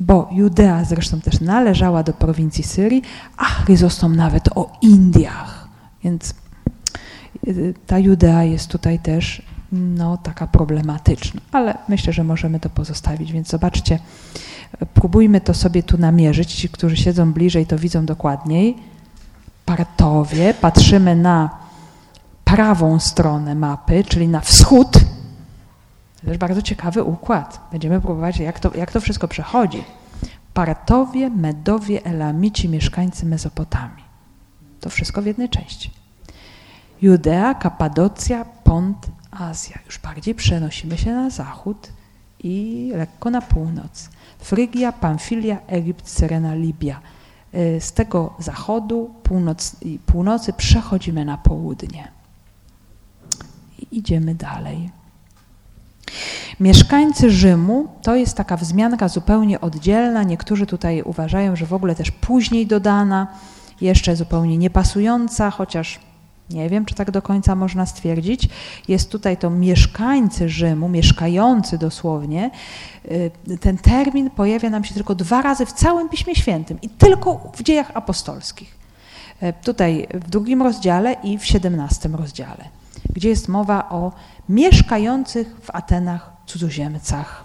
[0.00, 3.02] bo Judea zresztą też należała do prowincji Syrii,
[3.36, 5.68] a Chryzostom nawet o Indiach.
[6.04, 6.34] Więc
[7.48, 9.42] y, ta Judea jest tutaj też
[9.72, 13.32] no, taka problematyczna, ale myślę, że możemy to pozostawić.
[13.32, 13.98] Więc zobaczcie,
[14.94, 16.54] próbujmy to sobie tu namierzyć.
[16.54, 18.76] Ci, którzy siedzą bliżej, to widzą dokładniej.
[19.64, 21.50] Partowie, patrzymy na
[22.44, 24.88] prawą stronę mapy, czyli na wschód,
[26.24, 27.68] to jest bardzo ciekawy układ.
[27.72, 29.84] Będziemy próbować, jak to, jak to wszystko przechodzi.
[30.54, 34.04] Partowie, Medowie, Elamici, mieszkańcy Mezopotamii.
[34.80, 35.90] To wszystko w jednej części.
[37.02, 39.78] Judea, Kapadocja, Pont, Azja.
[39.86, 41.92] Już bardziej przenosimy się na zachód
[42.38, 44.10] i lekko na północ.
[44.38, 47.00] Frygia, Pamfilia, Egipt, Syrena, Libia.
[47.54, 52.08] Y, z tego zachodu, północ, północy przechodzimy na południe.
[53.78, 54.90] I idziemy dalej.
[56.60, 60.22] Mieszkańcy Rzymu to jest taka wzmianka zupełnie oddzielna.
[60.22, 63.26] Niektórzy tutaj uważają, że w ogóle też później dodana,
[63.80, 66.00] jeszcze zupełnie niepasująca, chociaż
[66.50, 68.48] nie wiem, czy tak do końca można stwierdzić.
[68.88, 72.50] Jest tutaj to mieszkańcy Rzymu, mieszkający dosłownie.
[73.10, 77.52] Y, ten termin pojawia nam się tylko dwa razy w całym Piśmie Świętym i tylko
[77.54, 78.76] w dziejach apostolskich.
[79.42, 82.64] Y, tutaj w drugim rozdziale i w siedemnastym rozdziale,
[83.12, 84.12] gdzie jest mowa o
[84.48, 87.44] mieszkających w Atenach cudzoziemcach,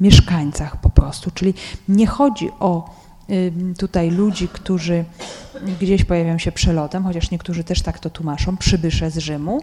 [0.00, 1.30] mieszkańcach po prostu.
[1.30, 1.54] Czyli
[1.88, 2.90] nie chodzi o
[3.78, 5.04] tutaj ludzi, którzy
[5.80, 9.60] gdzieś pojawiają się przelotem, chociaż niektórzy też tak to tłumaczą, przybysze z Rzymu.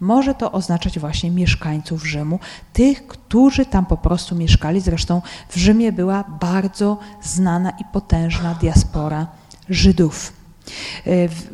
[0.00, 2.38] Może to oznaczać właśnie mieszkańców Rzymu,
[2.72, 4.80] tych, którzy tam po prostu mieszkali.
[4.80, 9.26] Zresztą w Rzymie była bardzo znana i potężna diaspora
[9.68, 10.39] Żydów.
[11.06, 11.10] E,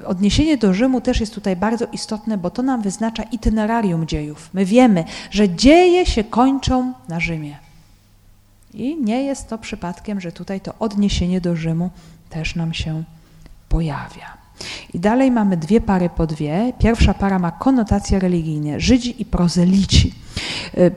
[0.07, 4.51] odniesienie do Rzymu też jest tutaj bardzo istotne, bo to nam wyznacza itinerarium dziejów.
[4.55, 7.59] My wiemy, że dzieje się kończą na Rzymie.
[8.75, 11.91] I nie jest to przypadkiem, że tutaj to odniesienie do Rzymu
[12.31, 13.03] też nam się
[13.69, 14.37] pojawia.
[14.95, 16.73] I dalej mamy dwie pary po dwie.
[16.79, 20.15] Pierwsza para ma konotacje religijne, Żydzi i prozelici.
[20.77, 20.91] E,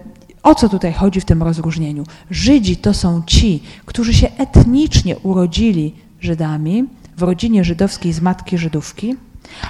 [0.44, 2.04] o co tutaj chodzi w tym rozróżnieniu?
[2.32, 6.86] Żydzi to są ci, którzy się etnicznie urodzili Żydami,
[7.20, 9.16] w rodzinie żydowskiej z matki Żydówki,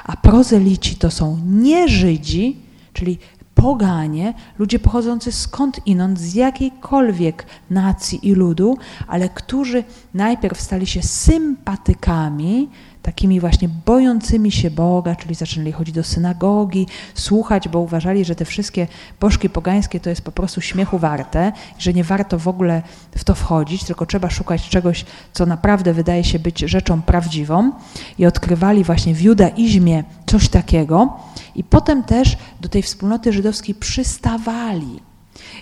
[0.04, 2.58] a prozelici to są nie Żydzi,
[2.94, 3.18] czyli
[3.56, 8.78] poganie, ludzie pochodzący skąd inąd, z jakiejkolwiek nacji i ludu,
[9.08, 9.84] ale którzy
[10.14, 12.70] najpierw stali się sympatykami
[13.02, 18.46] takimi właśnie bojącymi się Boga, czyli zaczęli chodzić do synagogi, słuchać, bo uważali, że te
[18.46, 18.88] wszystkie
[19.20, 22.82] bożki pogańskie to jest po prostu śmiechu warte, że nie warto w ogóle
[23.16, 27.72] w to wchodzić, tylko trzeba szukać czegoś, co naprawdę wydaje się być rzeczą prawdziwą.
[28.18, 31.18] I odkrywali właśnie w judaizmie coś takiego.
[31.56, 35.00] I potem też do tej wspólnoty żydowskiej przystawali.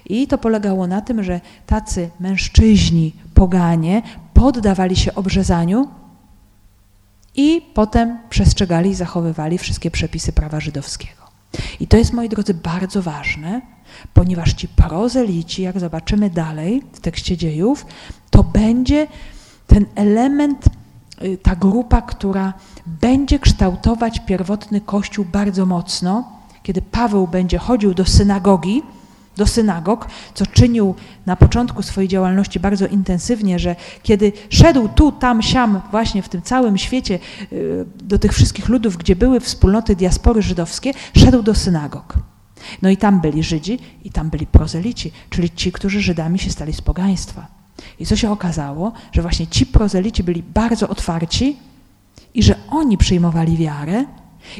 [0.05, 4.01] I to polegało na tym, że tacy mężczyźni, poganie,
[4.33, 5.87] poddawali się obrzezaniu
[7.37, 11.21] i potem przestrzegali i zachowywali wszystkie przepisy prawa żydowskiego.
[11.79, 13.61] I to jest, moi drodzy, bardzo ważne,
[14.13, 17.85] ponieważ ci prozelici, jak zobaczymy dalej w tekście dziejów,
[18.29, 19.07] to będzie
[19.67, 20.65] ten element,
[21.23, 22.53] y, ta grupa, która
[22.85, 26.31] będzie kształtować pierwotny kościół bardzo mocno,
[26.63, 28.83] kiedy Paweł będzie chodził do synagogi,
[29.37, 35.41] do synagog, co czynił na początku swojej działalności bardzo intensywnie, że kiedy szedł tu, tam,
[35.41, 37.19] siam, właśnie w tym całym świecie,
[37.51, 42.13] y, do tych wszystkich ludów, gdzie były wspólnoty diaspory żydowskie, szedł do synagog.
[42.81, 46.73] No i tam byli Żydzi i tam byli prozelici, czyli ci, którzy Żydami się stali
[46.73, 47.47] z pogaństwa.
[47.99, 51.57] I co się okazało, że właśnie ci prozelici byli bardzo otwarci
[52.33, 54.05] i że oni przyjmowali wiarę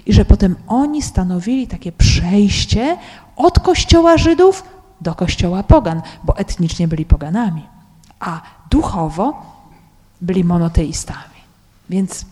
[0.06, 2.98] i że potem oni stanowili takie przejście
[3.36, 4.64] od kościoła Żydów
[5.02, 7.64] do kościoła pogan, bo etnicznie byli poganami,
[8.20, 9.42] a duchowo
[10.22, 11.38] byli monoteistami.
[11.90, 12.26] Więc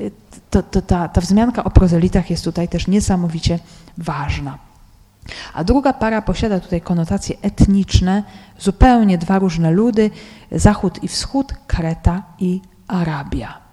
[0.00, 0.10] y,
[0.50, 3.58] to, to, ta, ta wzmianka o prozelitach jest tutaj też niesamowicie
[3.98, 4.58] ważna.
[5.54, 8.22] A druga para posiada tutaj konotacje etniczne,
[8.58, 10.10] zupełnie dwa różne ludy,
[10.52, 13.65] Zachód i Wschód, Kreta i Arabia.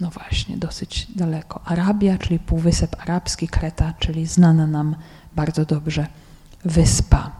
[0.00, 1.60] No właśnie, dosyć daleko.
[1.64, 4.96] Arabia, czyli Półwysep Arabski, Kreta, czyli znana nam
[5.36, 6.06] bardzo dobrze
[6.64, 7.30] wyspa.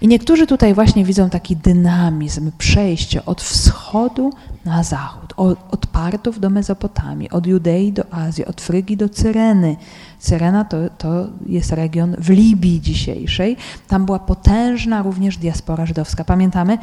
[0.00, 4.32] I niektórzy tutaj właśnie widzą taki dynamizm, przejście od wschodu
[4.64, 9.76] na zachód, od, od Partów do Mezopotamii, od Judei do Azji, od Frygii do Cyreny.
[10.18, 13.56] Cyrena to, to jest region w Libii dzisiejszej.
[13.88, 16.24] Tam była potężna również diaspora żydowska.
[16.24, 16.78] Pamiętamy?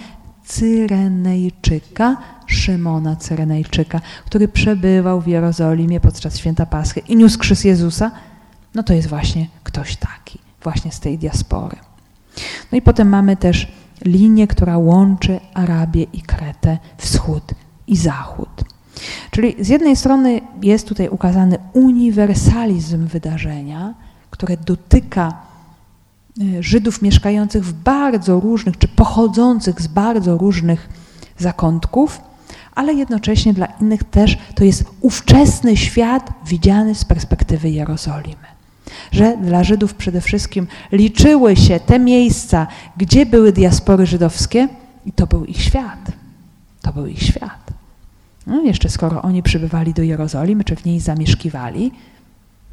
[0.48, 8.12] Cyrenejczyka, Szymona Cyrenejczyka, który przebywał w Jerozolimie podczas święta Paschy i niósł krzyż Jezusa,
[8.76, 11.78] no to jest właśnie ktoś taki, właśnie z tej diaspory.
[12.72, 13.72] No i potem mamy też
[14.06, 17.44] linię, która łączy Arabię i Kretę, wschód
[17.88, 18.64] i zachód.
[19.32, 23.94] Czyli z jednej strony jest tutaj ukazany uniwersalizm wydarzenia,
[24.30, 25.47] które dotyka
[26.60, 30.90] Żydów mieszkających w bardzo różnych, czy pochodzących z bardzo różnych
[31.38, 32.22] zakątków,
[32.76, 38.48] ale jednocześnie dla innych też to jest ówczesny świat widziany z perspektywy Jerozolimy.
[39.12, 42.68] Że dla Żydów przede wszystkim liczyły się te miejsca,
[42.98, 44.68] gdzie były diaspory żydowskie,
[45.06, 46.12] i to był ich świat.
[46.82, 47.72] To był ich świat.
[48.48, 51.92] No jeszcze skoro oni przybywali do Jerozolimy, czy w niej zamieszkiwali,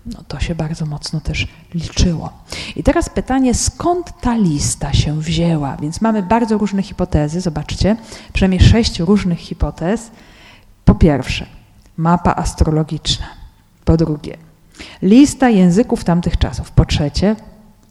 [0.06, 2.32] no to się bardzo mocno też liczyło.
[2.76, 5.76] I teraz pytanie, skąd ta lista się wzięła?
[5.76, 7.96] Więc mamy bardzo różne hipotezy, zobaczcie,
[8.32, 10.10] przynajmniej sześć różnych hipotez.
[10.84, 11.46] Po pierwsze,
[11.96, 13.26] mapa astrologiczna.
[13.84, 14.36] Po drugie,
[15.02, 16.70] lista języków tamtych czasów.
[16.70, 17.36] Po trzecie,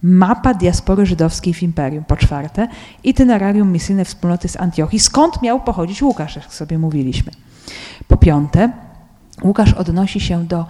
[0.04, 2.04] mapa diaspory żydowskiej w imperium.
[2.04, 2.68] Po czwarte,
[3.04, 5.00] itinerarium misyjne wspólnoty z Antiochii.
[5.00, 7.32] Skąd miał pochodzić Łukasz, jak sobie mówiliśmy.
[8.08, 8.72] Po piąte,
[9.44, 10.66] Łukasz odnosi się do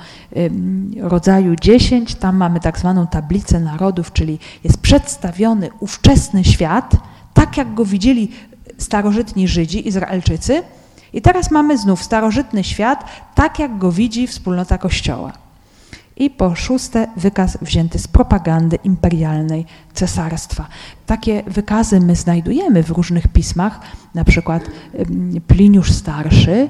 [0.99, 6.95] rodzaju 10, tam mamy tak zwaną tablicę narodów, czyli jest przedstawiony ówczesny świat,
[7.33, 8.31] tak jak go widzieli
[8.77, 10.63] starożytni Żydzi, Izraelczycy,
[11.13, 13.05] i teraz mamy znów starożytny świat,
[13.35, 15.33] tak jak go widzi wspólnota Kościoła.
[16.17, 20.67] I po szóste, wykaz wzięty z propagandy imperialnej cesarstwa.
[21.05, 23.79] Takie wykazy my znajdujemy w różnych pismach,
[24.15, 24.63] na przykład
[25.47, 26.67] Pliniusz Starszy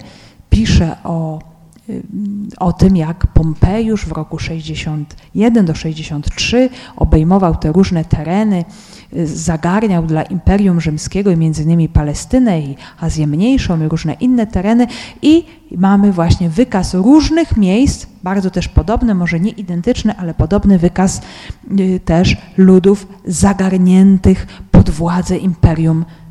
[0.49, 1.39] pisze o
[2.59, 8.65] o tym, jak Pompejusz w roku 61 do 63 obejmował te różne tereny,
[9.25, 14.87] zagarniał dla Imperium Rzymskiego i między innymi Palestynę i Azję Mniejszą i różne inne tereny
[15.21, 15.45] i
[15.77, 21.21] mamy właśnie wykaz różnych miejsc, bardzo też podobny, może nie identyczny, ale podobny wykaz
[21.79, 26.22] y, też ludów zagarniętych pod władzę Imperium rzymskiego.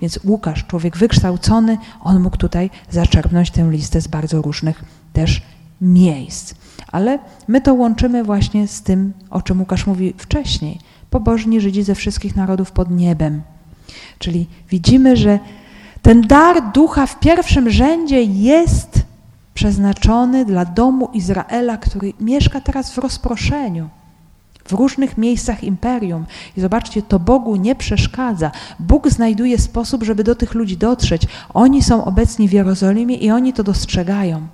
[0.00, 5.42] Więc Łukasz, człowiek wykształcony, on mógł tutaj zaczerpnąć tę listę z bardzo różnych też
[5.80, 6.54] miejsc.
[6.92, 7.18] Ale
[7.48, 10.78] my to łączymy właśnie z tym, o czym Łukasz mówi wcześniej.
[11.10, 13.42] Pobożni Żydzi ze wszystkich narodów pod niebem.
[14.18, 15.38] Czyli widzimy, że
[16.02, 19.02] ten dar ducha w pierwszym rzędzie jest
[19.54, 23.88] przeznaczony dla domu Izraela, który mieszka teraz w rozproszeniu
[24.64, 26.26] w różnych miejscach imperium.
[26.56, 28.50] I zobaczcie, to Bogu nie przeszkadza.
[28.80, 31.22] Bóg znajduje sposób, żeby do tych ludzi dotrzeć.
[31.54, 34.46] Oni są obecni w Jerozolimie i oni to dostrzegają.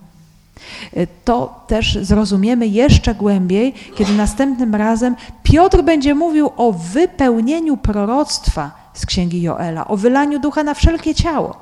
[0.97, 8.71] Y, to też zrozumiemy jeszcze głębiej, kiedy następnym razem Piotr będzie mówił o wypełnieniu proroctwa
[8.95, 11.57] z księgi Joela, o wylaniu ducha na wszelkie ciało.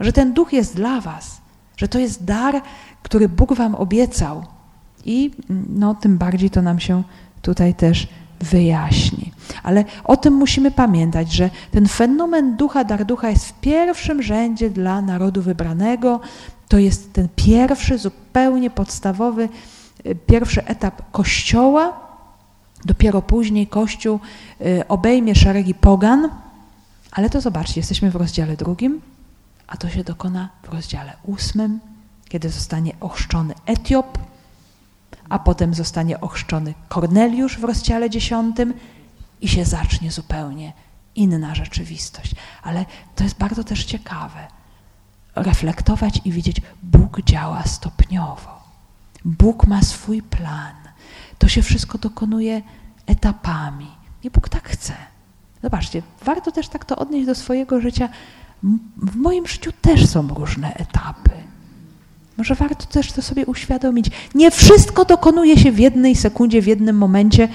[0.00, 1.40] Że ten duch jest dla Was,
[1.76, 2.62] że to jest dar,
[3.02, 4.44] który Bóg Wam obiecał.
[5.04, 5.30] I
[5.68, 7.02] no, tym bardziej to nam się
[7.46, 8.08] tutaj też
[8.40, 9.32] wyjaśni.
[9.62, 14.70] Ale o tym musimy pamiętać, że ten fenomen ducha, dar ducha jest w pierwszym rzędzie
[14.70, 16.20] dla narodu wybranego.
[16.68, 19.48] To jest ten pierwszy, zupełnie podstawowy,
[20.06, 22.00] y, pierwszy etap Kościoła.
[22.84, 24.18] Dopiero później Kościół
[24.60, 26.28] y, obejmie szeregi pogan,
[27.12, 29.00] ale to zobaczcie, jesteśmy w rozdziale drugim,
[29.66, 31.80] a to się dokona w rozdziale ósmym,
[32.28, 34.18] kiedy zostanie ochrzczony Etiop,
[35.28, 38.74] a potem zostanie ochrzczony Korneliusz w rozdziale dziesiątym
[39.40, 40.72] i się zacznie zupełnie
[41.14, 42.34] inna rzeczywistość.
[42.62, 42.84] Ale
[43.16, 44.46] to jest bardzo też ciekawe.
[45.34, 48.56] Reflektować i widzieć, Bóg działa stopniowo.
[49.24, 50.74] Bóg ma swój plan.
[51.38, 52.62] To się wszystko dokonuje
[53.06, 53.90] etapami.
[54.22, 54.94] I Bóg tak chce.
[55.62, 58.08] Zobaczcie, warto też tak to odnieść do swojego życia.
[58.96, 61.30] W moim życiu też są różne etapy.
[62.38, 64.10] Może warto też to sobie uświadomić.
[64.34, 67.48] Nie wszystko dokonuje się w jednej sekundzie, w jednym momencie.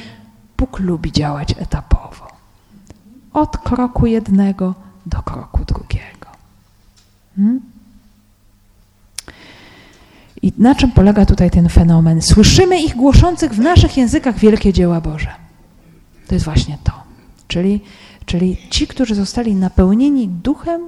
[0.57, 2.27] Bóg lubi działać etapowo.
[3.33, 4.75] Od kroku jednego
[5.05, 6.27] do kroku drugiego.
[7.35, 7.61] Hmm?
[10.41, 12.21] I na czym polega tutaj ten fenomen?
[12.21, 15.29] Słyszymy ich głoszących w naszych językach wielkie dzieła Boże.
[16.27, 16.91] To jest właśnie to.
[17.47, 17.81] Czyli,
[18.25, 20.81] czyli ci, którzy zostali napełnieni duchem,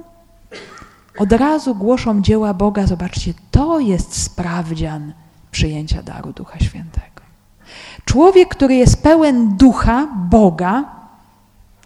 [1.18, 2.86] od razu głoszą dzieła Boga.
[2.86, 5.12] Zobaczcie, to jest sprawdzian
[5.50, 7.22] przyjęcia daru Ducha Świętego.
[8.04, 10.84] Człowiek, który jest pełen ducha Boga,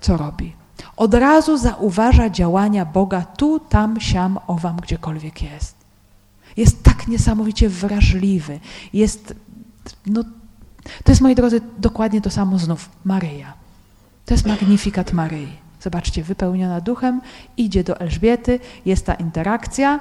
[0.00, 0.52] co robi?
[0.96, 5.74] Od razu zauważa działania Boga tu, tam, siam, owam, gdziekolwiek jest.
[6.56, 8.60] Jest tak niesamowicie wrażliwy.
[8.92, 9.34] Jest,
[10.06, 10.24] no,
[11.04, 12.88] to jest, moi drodzy, dokładnie to samo znów.
[13.04, 13.52] Maryja.
[14.24, 15.67] To jest magnifikat Maryi.
[15.80, 17.20] Zobaczcie, wypełniona duchem,
[17.56, 20.00] idzie do Elżbiety, jest ta interakcja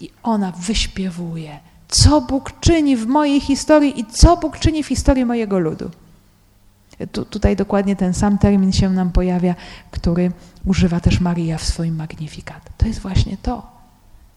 [0.00, 5.24] i ona wyśpiewuje, co Bóg czyni w mojej historii i co Bóg czyni w historii
[5.24, 5.90] mojego ludu.
[7.12, 9.54] Tu, tutaj dokładnie ten sam termin się nam pojawia,
[9.90, 10.32] który
[10.66, 12.70] używa też Maria w swoim magnifikat.
[12.76, 13.66] To jest właśnie to,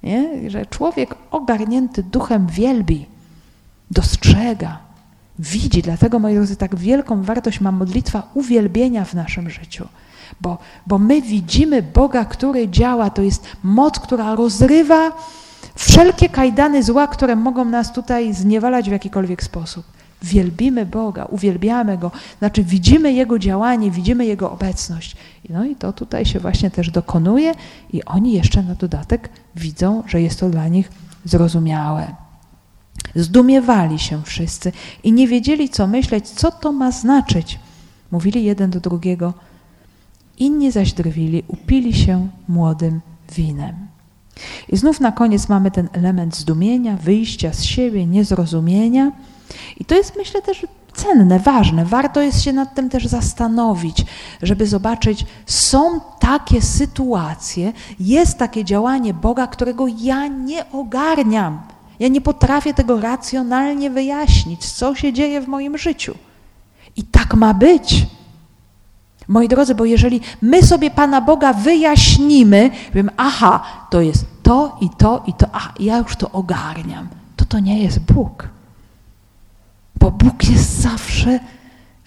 [0.04, 0.50] nie?
[0.50, 3.06] że człowiek ogarnięty duchem wielbi,
[3.92, 4.80] dostrzega,
[5.40, 5.82] widzi.
[5.82, 9.88] Dlatego, moi drodzy, tak wielką wartość ma modlitwa uwielbienia w naszym życiu.
[10.42, 10.58] Bo,
[10.88, 13.10] bo my widzimy Boga, który działa.
[13.10, 15.12] To jest moc, która rozrywa
[15.76, 19.86] wszelkie kajdany zła, które mogą nas tutaj zniewalać w jakikolwiek sposób.
[20.24, 25.16] Wielbimy Boga, uwielbiamy Go, znaczy widzimy Jego działanie, widzimy Jego obecność.
[25.50, 27.52] No i to tutaj się właśnie też dokonuje
[27.94, 30.92] i oni jeszcze na dodatek widzą, że jest to dla nich
[31.26, 32.16] zrozumiałe.
[33.16, 34.72] Zdumiewali się wszyscy
[35.04, 37.60] i nie wiedzieli, co myśleć, co to ma znaczyć.
[38.12, 39.34] Mówili jeden do drugiego,
[40.38, 43.02] inni zaś drwili, upili się młodym
[43.36, 43.76] winem.
[44.70, 49.12] I znów na koniec mamy ten element zdumienia, wyjścia z siebie, niezrozumienia.
[49.78, 51.86] I to jest, myślę, też cenne, ważne.
[51.86, 54.06] Warto jest się nad tym też zastanowić,
[54.42, 61.62] żeby zobaczyć, są takie sytuacje, jest takie działanie Boga, którego ja nie ogarniam.
[62.00, 66.16] Ja nie potrafię tego racjonalnie wyjaśnić, co się dzieje w moim życiu.
[66.96, 68.06] I tak ma być.
[69.34, 74.90] Moi drodzy, bo jeżeli my sobie Pana Boga wyjaśnimy, wiem, aha, to jest to i
[74.90, 78.50] to i to, a ja już to ogarniam, to to nie jest Bóg.
[79.96, 81.40] Bo Bóg jest zawsze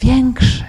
[0.00, 0.64] większy.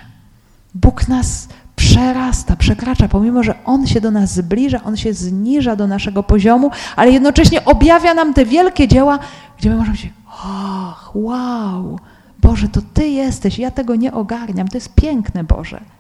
[0.76, 5.88] Bóg nas przerasta, przekracza, pomimo że On się do nas zbliża, On się zniża do
[5.88, 9.20] naszego poziomu, ale jednocześnie objawia nam te wielkie dzieła,
[9.58, 12.00] gdzie my możemy się, och, wow,
[12.42, 15.97] Boże, to Ty jesteś, ja tego nie ogarniam, to jest piękne, Boże.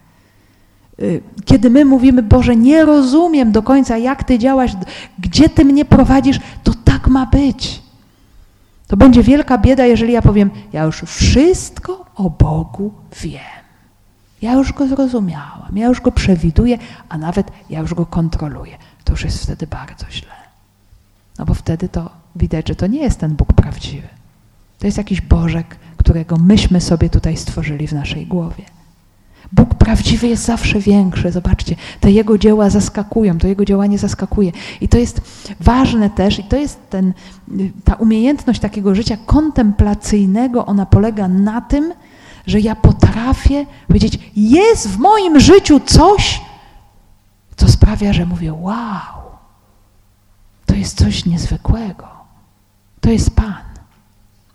[1.00, 4.72] Y, kiedy my mówimy, Boże, nie rozumiem do końca, jak Ty działasz,
[5.20, 7.82] gdzie Ty mnie prowadzisz, to tak ma być.
[8.88, 13.42] To będzie wielka bieda, jeżeli ja powiem, ja już wszystko o Bogu wiem.
[14.42, 16.78] Ja już go zrozumiałam, ja już go przewiduję,
[17.10, 18.78] a nawet ja już go kontroluję.
[19.04, 20.36] To już jest wtedy bardzo źle.
[21.40, 24.08] No bo wtedy to widać, że to nie jest ten Bóg prawdziwy.
[24.80, 28.64] To jest jakiś Bożek, którego myśmy sobie tutaj stworzyli w naszej głowie.
[29.52, 31.32] Bóg prawdziwy jest zawsze większy.
[31.32, 34.52] Zobaczcie, te Jego dzieła zaskakują, to Jego działanie zaskakuje.
[34.82, 35.22] I to jest
[35.60, 37.14] ważne też, i to jest ten,
[37.84, 41.94] ta umiejętność takiego życia kontemplacyjnego, ona polega na tym,
[42.48, 46.42] że ja potrafię powiedzieć, jest w moim życiu coś,
[47.56, 49.22] co sprawia, że mówię, wow,
[50.66, 52.08] to jest coś niezwykłego.
[53.02, 53.54] To jest Pan.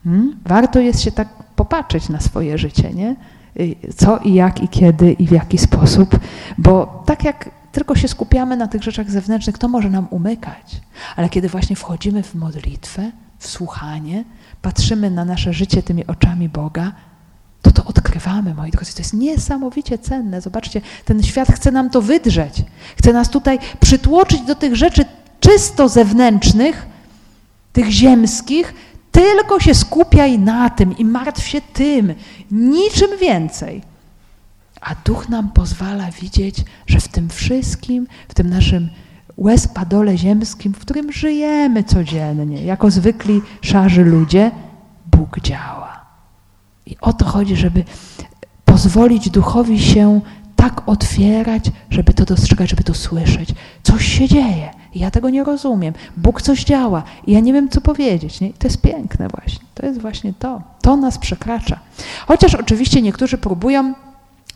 [0.04, 0.36] Hmm?
[0.46, 3.16] Warto jest się tak popatrzeć na swoje życie, nie?
[3.60, 6.18] Y, co i jak i kiedy i w jaki sposób,
[6.58, 10.80] bo tak jak tylko się skupiamy na tych rzeczach zewnętrznych, to może nam umykać.
[11.16, 14.24] Ale kiedy właśnie wchodzimy w modlitwę, w słuchanie,
[14.62, 16.92] patrzymy na nasze życie tymi oczami Boga,
[17.62, 18.94] to to odkrywamy, moi drodzy.
[18.94, 20.40] To jest niesamowicie cenne.
[20.40, 22.62] Zobaczcie, ten świat chce nam to wydrzeć.
[22.96, 25.04] Chce nas tutaj przytłoczyć do tych rzeczy
[25.40, 26.86] czysto zewnętrznych,
[27.72, 28.74] tych ziemskich,
[29.12, 32.14] tylko się skupiaj na tym i martw się tym,
[32.50, 33.82] niczym więcej.
[34.80, 38.88] A duch nam pozwala widzieć, że w tym wszystkim, w tym naszym
[39.36, 44.50] łezpadole ziemskim, w którym żyjemy codziennie, jako zwykli szarzy ludzie,
[45.06, 46.00] Bóg działa.
[46.86, 47.84] I o to chodzi, żeby
[48.64, 50.20] pozwolić duchowi się
[50.56, 53.48] tak otwierać, żeby to dostrzegać, żeby to słyszeć.
[53.82, 54.70] Coś się dzieje.
[54.94, 55.94] Ja tego nie rozumiem.
[56.16, 58.40] Bóg coś działa i ja nie wiem, co powiedzieć.
[58.40, 58.52] Nie?
[58.52, 59.66] To jest piękne właśnie.
[59.74, 60.62] To jest właśnie to.
[60.80, 61.78] To nas przekracza.
[62.26, 63.94] Chociaż oczywiście niektórzy próbują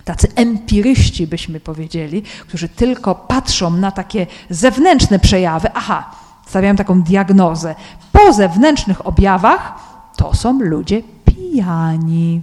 [0.05, 5.68] tacy empiryści, byśmy powiedzieli, którzy tylko patrzą na takie zewnętrzne przejawy.
[5.74, 6.11] Aha,
[6.47, 7.74] stawiają taką diagnozę.
[8.12, 9.74] Po zewnętrznych objawach
[10.16, 12.41] to są ludzie pijani.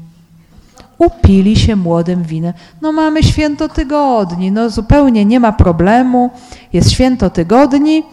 [0.98, 2.54] Upili się młodym winem.
[2.82, 6.30] No mamy święto tygodni, no zupełnie nie ma problemu.
[6.74, 8.04] Jest święto tygodni,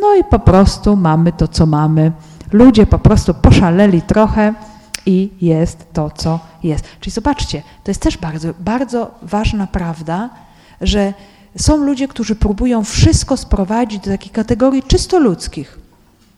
[0.00, 2.12] no i po prostu mamy to, co mamy.
[2.52, 4.54] Ludzie po prostu poszaleli trochę
[5.06, 6.84] i jest to, co jest.
[7.00, 10.30] Czyli zobaczcie, to jest też bardzo, bardzo ważna prawda,
[10.80, 11.14] że
[11.56, 15.78] są ludzie, którzy próbują wszystko sprowadzić do takiej kategorii czysto ludzkich.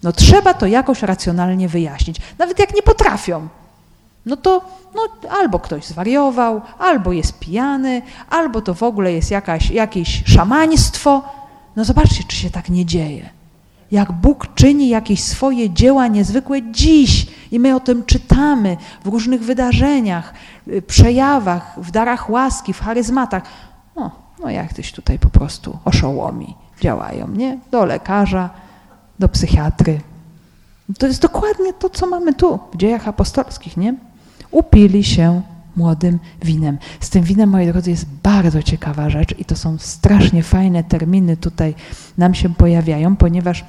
[0.03, 2.17] No trzeba to jakoś racjonalnie wyjaśnić.
[2.39, 3.49] Nawet jak nie potrafią,
[4.27, 4.65] no to
[4.95, 11.23] no, albo ktoś zwariował, albo jest pijany, albo to w ogóle jest jakaś, jakieś szamaństwo.
[11.77, 13.31] No zobaczcie, czy się tak nie dzieje.
[13.91, 19.43] Jak Bóg czyni jakieś swoje dzieła niezwykłe dziś i my o tym czytamy w różnych
[19.43, 20.35] wydarzeniach,
[20.69, 23.43] y, przejawach, w darach łaski, w charyzmatach.
[23.97, 24.11] No,
[24.41, 27.59] no jak tyś tutaj po prostu oszołomi działają, nie?
[27.71, 28.51] Do lekarza,
[29.19, 30.01] do psychiatry.
[30.99, 33.95] To jest dokładnie to, co mamy tu w dziejach apostolskich, nie?
[34.53, 35.43] Upili się
[35.77, 36.79] młodym winem.
[37.01, 41.37] Z tym winem, moi drodzy, jest bardzo ciekawa rzecz i to są strasznie fajne terminy
[41.37, 41.75] tutaj
[42.19, 43.65] nam się pojawiają, ponieważ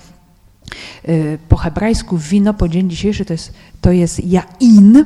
[1.10, 5.04] y, po hebrajsku wino po dzień dzisiejszy to jest, to jest jain,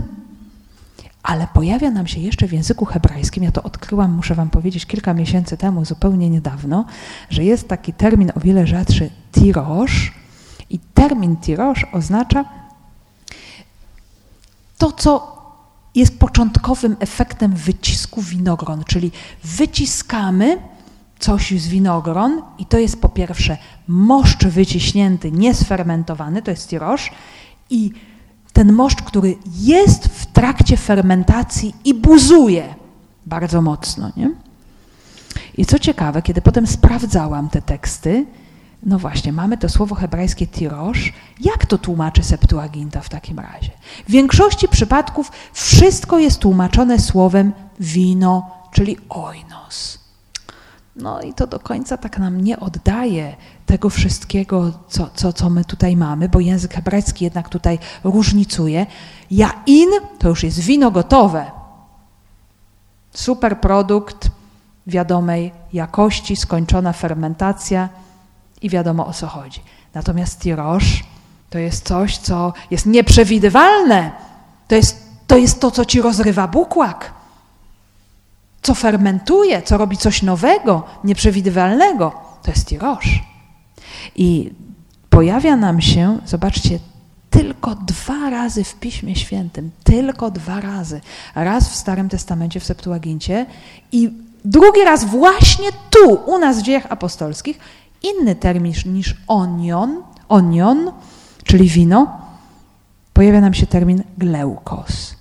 [1.23, 5.13] ale pojawia nam się jeszcze w języku hebrajskim, ja to odkryłam, muszę wam powiedzieć, kilka
[5.13, 6.85] miesięcy temu, zupełnie niedawno,
[7.29, 10.13] że jest taki termin o wiele rzadszy, tirosz,
[10.69, 12.45] i termin tirosz oznacza
[14.77, 15.36] to, co
[15.99, 19.11] jest początkowym efektem wycisku winogron, czyli
[19.43, 20.57] wyciskamy
[21.19, 27.11] coś z winogron i to jest po pierwsze moszcz wyciśnięty, niesfermentowany, to jest tirosz
[27.69, 27.91] i
[28.53, 32.75] ten moszcz, który jest w trakcie fermentacji i buzuje
[33.25, 34.11] bardzo mocno.
[34.17, 34.31] Nie?
[35.57, 38.25] I co ciekawe, kiedy potem sprawdzałam te teksty,
[38.87, 41.13] no właśnie, mamy to słowo hebrajskie tirosz.
[41.39, 43.71] Jak to tłumaczy Septuaginta w takim razie?
[44.07, 49.99] W większości przypadków wszystko jest tłumaczone słowem wino, czyli oinos.
[50.95, 53.35] No i to do końca tak nam nie oddaje
[53.65, 58.85] tego wszystkiego, co, co, co my tutaj mamy, bo język hebrajski jednak tutaj różnicuje.
[59.31, 61.51] Jain to już jest wino gotowe.
[63.13, 64.29] Super produkt
[64.87, 67.89] wiadomej jakości, skończona fermentacja
[68.61, 69.61] i wiadomo o co chodzi.
[69.93, 71.03] Natomiast tirosz
[71.49, 74.11] to jest coś, co jest nieprzewidywalne.
[74.67, 77.13] To jest, to jest to, co ci rozrywa bukłak,
[78.61, 82.11] co fermentuje, co robi coś nowego, nieprzewidywalnego.
[82.43, 83.23] To jest tirosz.
[84.15, 84.53] I
[85.09, 86.79] pojawia nam się, zobaczcie,
[87.29, 91.01] tylko dwa razy w Piśmie Świętym, tylko dwa razy.
[91.35, 93.45] Raz w Starym Testamencie, w Septuagincie
[93.91, 94.11] i
[94.45, 97.59] drugi raz właśnie tu, u nas w dziejach apostolskich
[98.09, 100.91] inny termin niż onion, onion,
[101.43, 102.21] czyli wino,
[103.13, 105.15] pojawia nam się termin gleukos.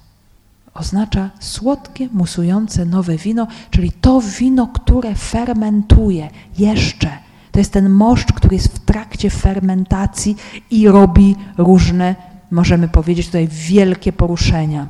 [0.74, 7.10] Oznacza słodkie, musujące nowe wino, czyli to wino, które fermentuje jeszcze.
[7.52, 10.36] To jest ten moszcz, który jest w trakcie fermentacji
[10.70, 12.14] i robi różne,
[12.50, 14.86] możemy powiedzieć tutaj, wielkie poruszenia.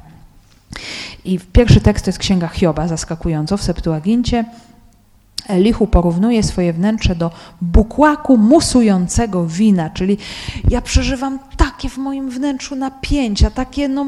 [1.25, 4.45] I pierwszy tekst to jest Księga Hioba, zaskakująco, w Septuagincie,
[5.49, 10.19] Elichu porównuje swoje wnętrze do bukłaku musującego wina, czyli
[10.71, 14.07] ja przeżywam takie w moim wnętrzu napięcia, takie no,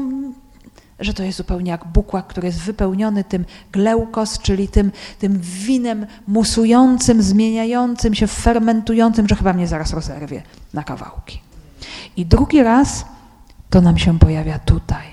[0.99, 6.05] że to jest zupełnie jak bukłak, który jest wypełniony tym gleukos, czyli tym, tym winem
[6.27, 10.43] musującym, zmieniającym się, fermentującym, że chyba mnie zaraz rozerwie
[10.73, 11.41] na kawałki.
[12.17, 13.05] I drugi raz
[13.69, 15.05] to nam się pojawia tutaj,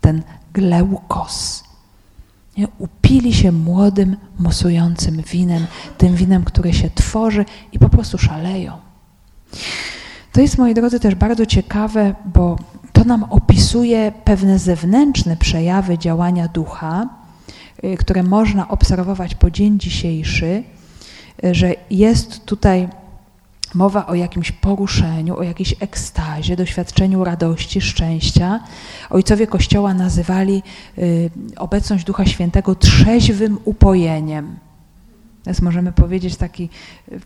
[0.00, 0.22] ten
[0.52, 1.64] gleukos,
[2.56, 2.68] nie?
[2.78, 5.66] Upili się młodym, musującym winem,
[5.98, 8.72] tym winem, które się tworzy i po prostu szaleją.
[10.32, 12.58] To jest, moi drodzy, też bardzo ciekawe, bo
[12.92, 17.08] to nam opisuje pewne zewnętrzne przejawy działania ducha,
[17.84, 20.62] y, które można obserwować po dzień dzisiejszy,
[21.44, 22.88] y, że jest tutaj
[23.74, 28.60] mowa o jakimś poruszeniu, o jakiejś ekstazie, doświadczeniu radości, szczęścia.
[29.10, 30.62] Ojcowie Kościoła nazywali
[30.98, 34.56] y, obecność Ducha Świętego trzeźwym upojeniem.
[35.46, 36.68] Więc możemy powiedzieć taki,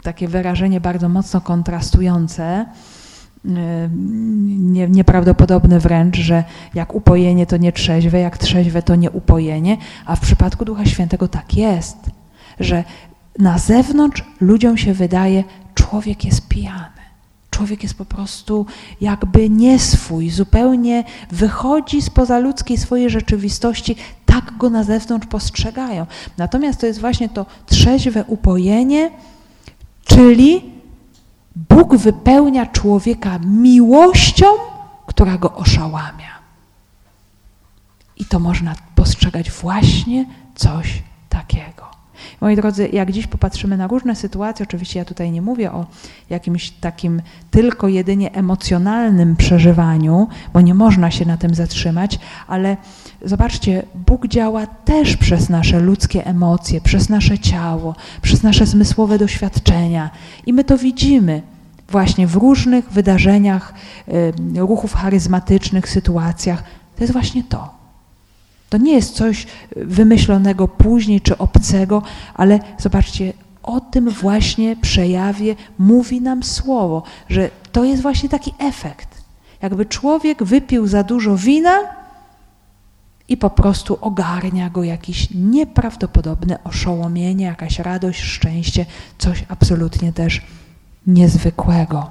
[0.02, 2.66] takie wyrażenie bardzo mocno kontrastujące,
[3.44, 6.44] nie, nieprawdopodobne wręcz, że
[6.74, 9.76] jak upojenie to nie trzeźwe, jak trzeźwe to nie upojenie,
[10.06, 11.96] a w przypadku Ducha Świętego tak jest,
[12.60, 12.84] że
[13.38, 15.44] na zewnątrz ludziom się wydaje,
[15.80, 17.00] człowiek jest pijany.
[17.50, 18.66] Człowiek jest po prostu
[19.00, 23.96] jakby nieswój, zupełnie wychodzi spoza ludzkiej swojej rzeczywistości,
[24.26, 26.06] tak go na zewnątrz postrzegają.
[26.38, 29.10] Natomiast to jest właśnie to trzeźwe upojenie,
[30.04, 30.62] czyli
[31.56, 34.46] Bóg wypełnia człowieka miłością,
[35.06, 36.30] która go oszałamia.
[38.16, 41.99] I to można postrzegać właśnie coś takiego.
[42.40, 45.86] Moi drodzy, jak dziś popatrzymy na różne sytuacje, oczywiście ja tutaj nie mówię o
[46.30, 52.76] jakimś takim tylko jedynie emocjonalnym przeżywaniu, bo nie można się na tym zatrzymać, ale
[53.24, 60.10] zobaczcie, Bóg działa też przez nasze ludzkie emocje, przez nasze ciało, przez nasze zmysłowe doświadczenia
[60.46, 61.42] i my to widzimy
[61.88, 63.74] właśnie w różnych wydarzeniach,
[64.56, 66.62] ruchów charyzmatycznych, sytuacjach.
[66.96, 67.79] To jest właśnie to.
[68.70, 72.02] To nie jest coś wymyślonego później czy obcego,
[72.34, 73.32] ale zobaczcie,
[73.62, 79.08] o tym właśnie przejawie mówi nam słowo, że to jest właśnie taki efekt.
[79.62, 81.78] Jakby człowiek wypił za dużo wina
[83.28, 88.86] i po prostu ogarnia go jakieś nieprawdopodobne oszołomienie, jakaś radość, szczęście,
[89.18, 90.42] coś absolutnie też
[91.06, 92.10] niezwykłego.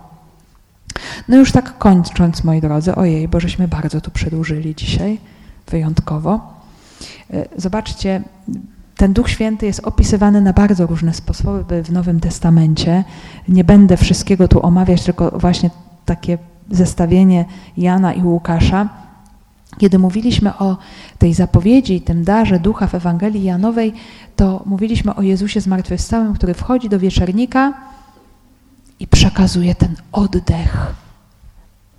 [1.28, 5.20] No już tak kończąc, moi drodzy, ojej, bo żeśmy bardzo tu przedłużyli dzisiaj
[5.70, 6.40] wyjątkowo.
[7.34, 8.24] E, zobaczcie,
[8.98, 13.04] ten Duch Święty jest opisywany na bardzo różne sposoby w Nowym Testamencie.
[13.48, 15.70] Nie będę wszystkiego tu omawiać, tylko właśnie
[16.06, 16.38] takie
[16.72, 17.46] zestawienie
[17.78, 18.90] Jana i Łukasza.
[19.78, 20.78] Kiedy mówiliśmy o
[21.20, 23.94] tej zapowiedzi i tym darze ducha w Ewangelii Janowej,
[24.36, 27.74] to mówiliśmy o Jezusie zmartwychwstałym, który wchodzi do wieczernika
[29.00, 30.94] i przekazuje ten oddech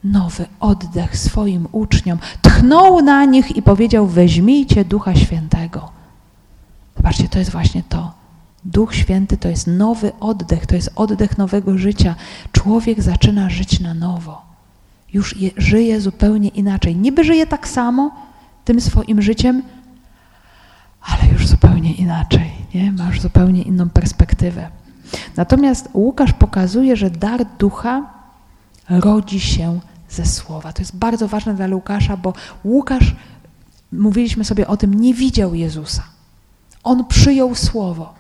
[0.04, 5.90] nowy oddech swoim uczniom, tchnął na nich i powiedział: Weźmijcie Ducha Świętego.
[6.96, 8.12] Zobaczcie, to jest właśnie to.
[8.64, 12.14] Duch Święty to jest nowy oddech, to jest oddech nowego życia.
[12.52, 14.42] Człowiek zaczyna żyć na nowo.
[15.12, 16.96] Już je, żyje zupełnie inaczej.
[16.96, 18.10] Niby żyje tak samo
[18.64, 19.62] tym swoim życiem,
[21.00, 22.50] ale już zupełnie inaczej.
[22.74, 22.92] Nie?
[22.92, 24.68] Ma już zupełnie inną perspektywę.
[25.36, 28.19] Natomiast Łukasz pokazuje, że dar ducha
[28.90, 30.72] rodzi się ze słowa.
[30.72, 32.32] To jest bardzo ważne dla Łukasza, bo
[32.64, 33.14] Łukasz,
[33.92, 36.02] mówiliśmy sobie o tym, nie widział Jezusa.
[36.82, 38.14] On przyjął słowo.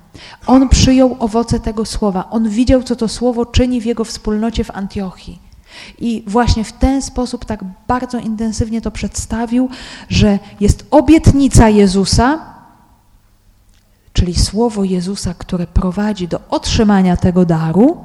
[0.46, 2.30] On przyjął owoce tego słowa.
[2.30, 5.38] On widział, co to słowo czyni w jego wspólnocie w Antiochii.
[5.98, 9.68] I właśnie w ten sposób tak bardzo intensywnie to przedstawił,
[10.08, 12.38] że jest obietnica Jezusa,
[14.12, 18.04] czyli słowo Jezusa, które prowadzi do otrzymania tego daru,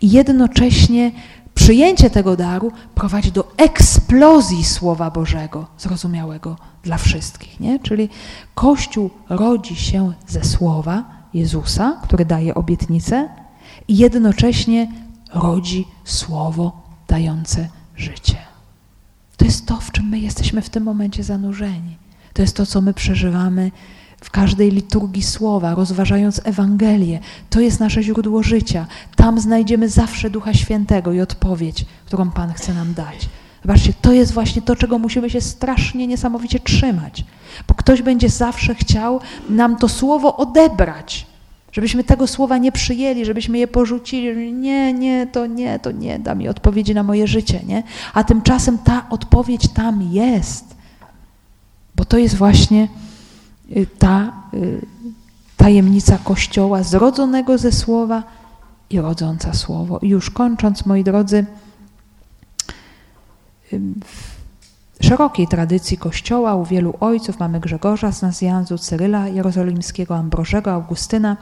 [0.00, 1.12] i jednocześnie
[1.60, 7.60] przyjęcie tego daru prowadzi do eksplozji Słowa Bożego, zrozumiałego dla wszystkich.
[7.60, 7.78] Nie?
[7.78, 8.08] Czyli
[8.54, 11.04] Kościół rodzi się ze Słowa
[11.34, 13.28] Jezusa, który daje obietnicę,
[13.88, 14.92] i jednocześnie
[15.34, 18.36] rodzi Słowo dające życie.
[19.36, 21.96] To jest to, w czym my jesteśmy w tym momencie zanurzeni.
[22.32, 23.70] To jest to, co my przeżywamy
[24.20, 27.18] w każdej liturgii słowa, rozważając Ewangelię.
[27.50, 28.86] To jest nasze źródło życia.
[29.16, 33.28] Tam znajdziemy zawsze Ducha Świętego i odpowiedź, którą Pan chce nam dać.
[33.62, 37.24] Zobaczcie, to jest właśnie to, czego musimy się strasznie, niesamowicie trzymać,
[37.68, 41.26] bo ktoś będzie zawsze chciał nam to słowo odebrać,
[41.72, 44.52] żebyśmy tego słowa nie przyjęli, żebyśmy je porzucili.
[44.52, 47.82] Nie, nie, to nie, to nie da mi odpowiedzi na moje życie, nie?
[48.14, 50.64] A tymczasem ta odpowiedź tam jest,
[51.96, 52.88] bo to jest właśnie
[53.98, 54.86] ta y,
[55.56, 58.22] tajemnica Kościoła zrodzonego ze Słowa
[58.90, 59.98] i rodząca Słowo.
[59.98, 61.46] I już kończąc, moi drodzy,
[64.04, 71.36] w szerokiej tradycji Kościoła u wielu ojców, mamy Grzegorza z Nazjanzu, Cyryla Jerozolimskiego, Ambrożego, Augustyna,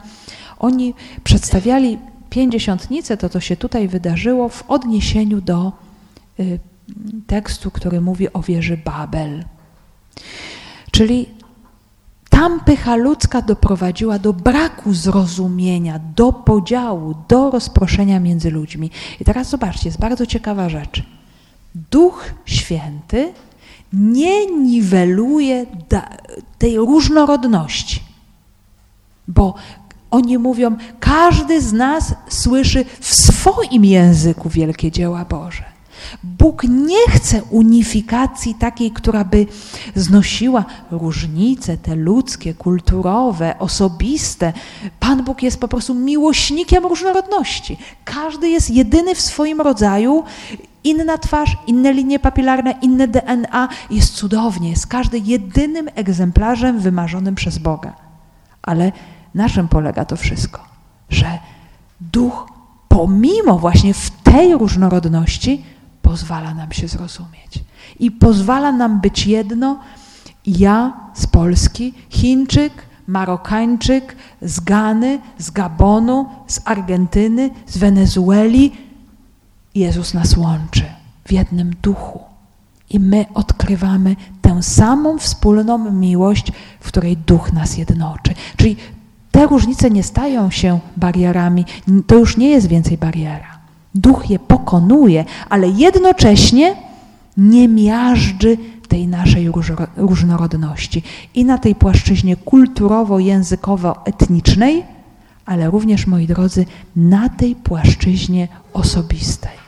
[0.59, 0.93] oni
[1.23, 1.97] przedstawiali
[2.29, 5.71] pięćdziesiątnicę, to co się tutaj wydarzyło, w odniesieniu do
[6.39, 6.59] y,
[7.27, 9.45] tekstu, który mówi o wieży Babel.
[10.91, 11.25] Czyli
[12.39, 18.91] tam pycha ludzka doprowadziła do braku zrozumienia, do podziału, do rozproszenia między ludźmi.
[19.19, 21.03] I teraz zobaczcie, jest bardzo ciekawa rzecz.
[21.75, 23.33] Duch Święty
[23.93, 25.65] nie niweluje
[26.57, 28.03] tej różnorodności,
[29.27, 29.55] bo
[30.11, 35.78] oni mówią, każdy z nas słyszy w swoim języku wielkie dzieła Boże.
[36.23, 39.45] Bóg nie chce unifikacji takiej, która by
[39.95, 44.53] znosiła różnice te ludzkie, kulturowe, osobiste.
[44.99, 47.77] Pan Bóg jest po prostu miłośnikiem różnorodności.
[48.05, 50.23] Każdy jest jedyny w swoim rodzaju,
[50.83, 53.69] inna twarz, inne linie papilarne, inne DNA.
[53.91, 57.93] Jest cudownie, jest każdy jedynym egzemplarzem wymarzonym przez Boga.
[58.61, 58.91] Ale
[59.35, 60.63] na czym polega to wszystko?
[61.09, 61.39] Że
[62.01, 62.47] duch,
[62.87, 65.63] pomimo właśnie w tej różnorodności,
[66.09, 67.63] pozwala nam się zrozumieć
[67.99, 69.79] i pozwala nam być jedno.
[70.45, 72.73] Ja z Polski, Chińczyk,
[73.07, 78.71] Marokańczyk, z Gany, z Gabonu, z Argentyny, z Wenezueli.
[79.75, 80.85] Jezus nas łączy
[81.25, 82.19] w jednym duchu.
[82.89, 88.33] I my odkrywamy tę samą wspólną miłość, w której duch nas jednoczy.
[88.57, 88.75] Czyli
[89.31, 91.65] te różnice nie stają się barierami,
[92.07, 93.48] to już nie jest więcej bariera.
[93.95, 96.75] Duch je pokonuje, ale jednocześnie
[97.37, 98.57] nie miażdży
[98.87, 99.51] tej naszej
[99.97, 101.03] różnorodności
[101.35, 104.83] i na tej płaszczyźnie kulturowo-językowo-etnicznej,
[105.45, 109.59] ale również, moi drodzy, na tej płaszczyźnie osobistej.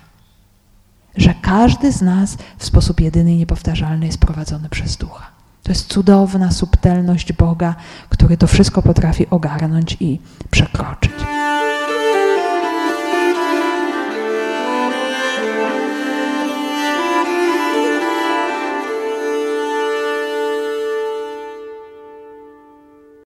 [1.18, 5.28] Że każdy z nas w sposób jedyny i niepowtarzalny jest prowadzony przez Ducha.
[5.64, 7.76] To jest cudowna subtelność Boga,
[8.10, 10.20] który to wszystko potrafi ogarnąć i
[10.52, 11.12] przekroczyć.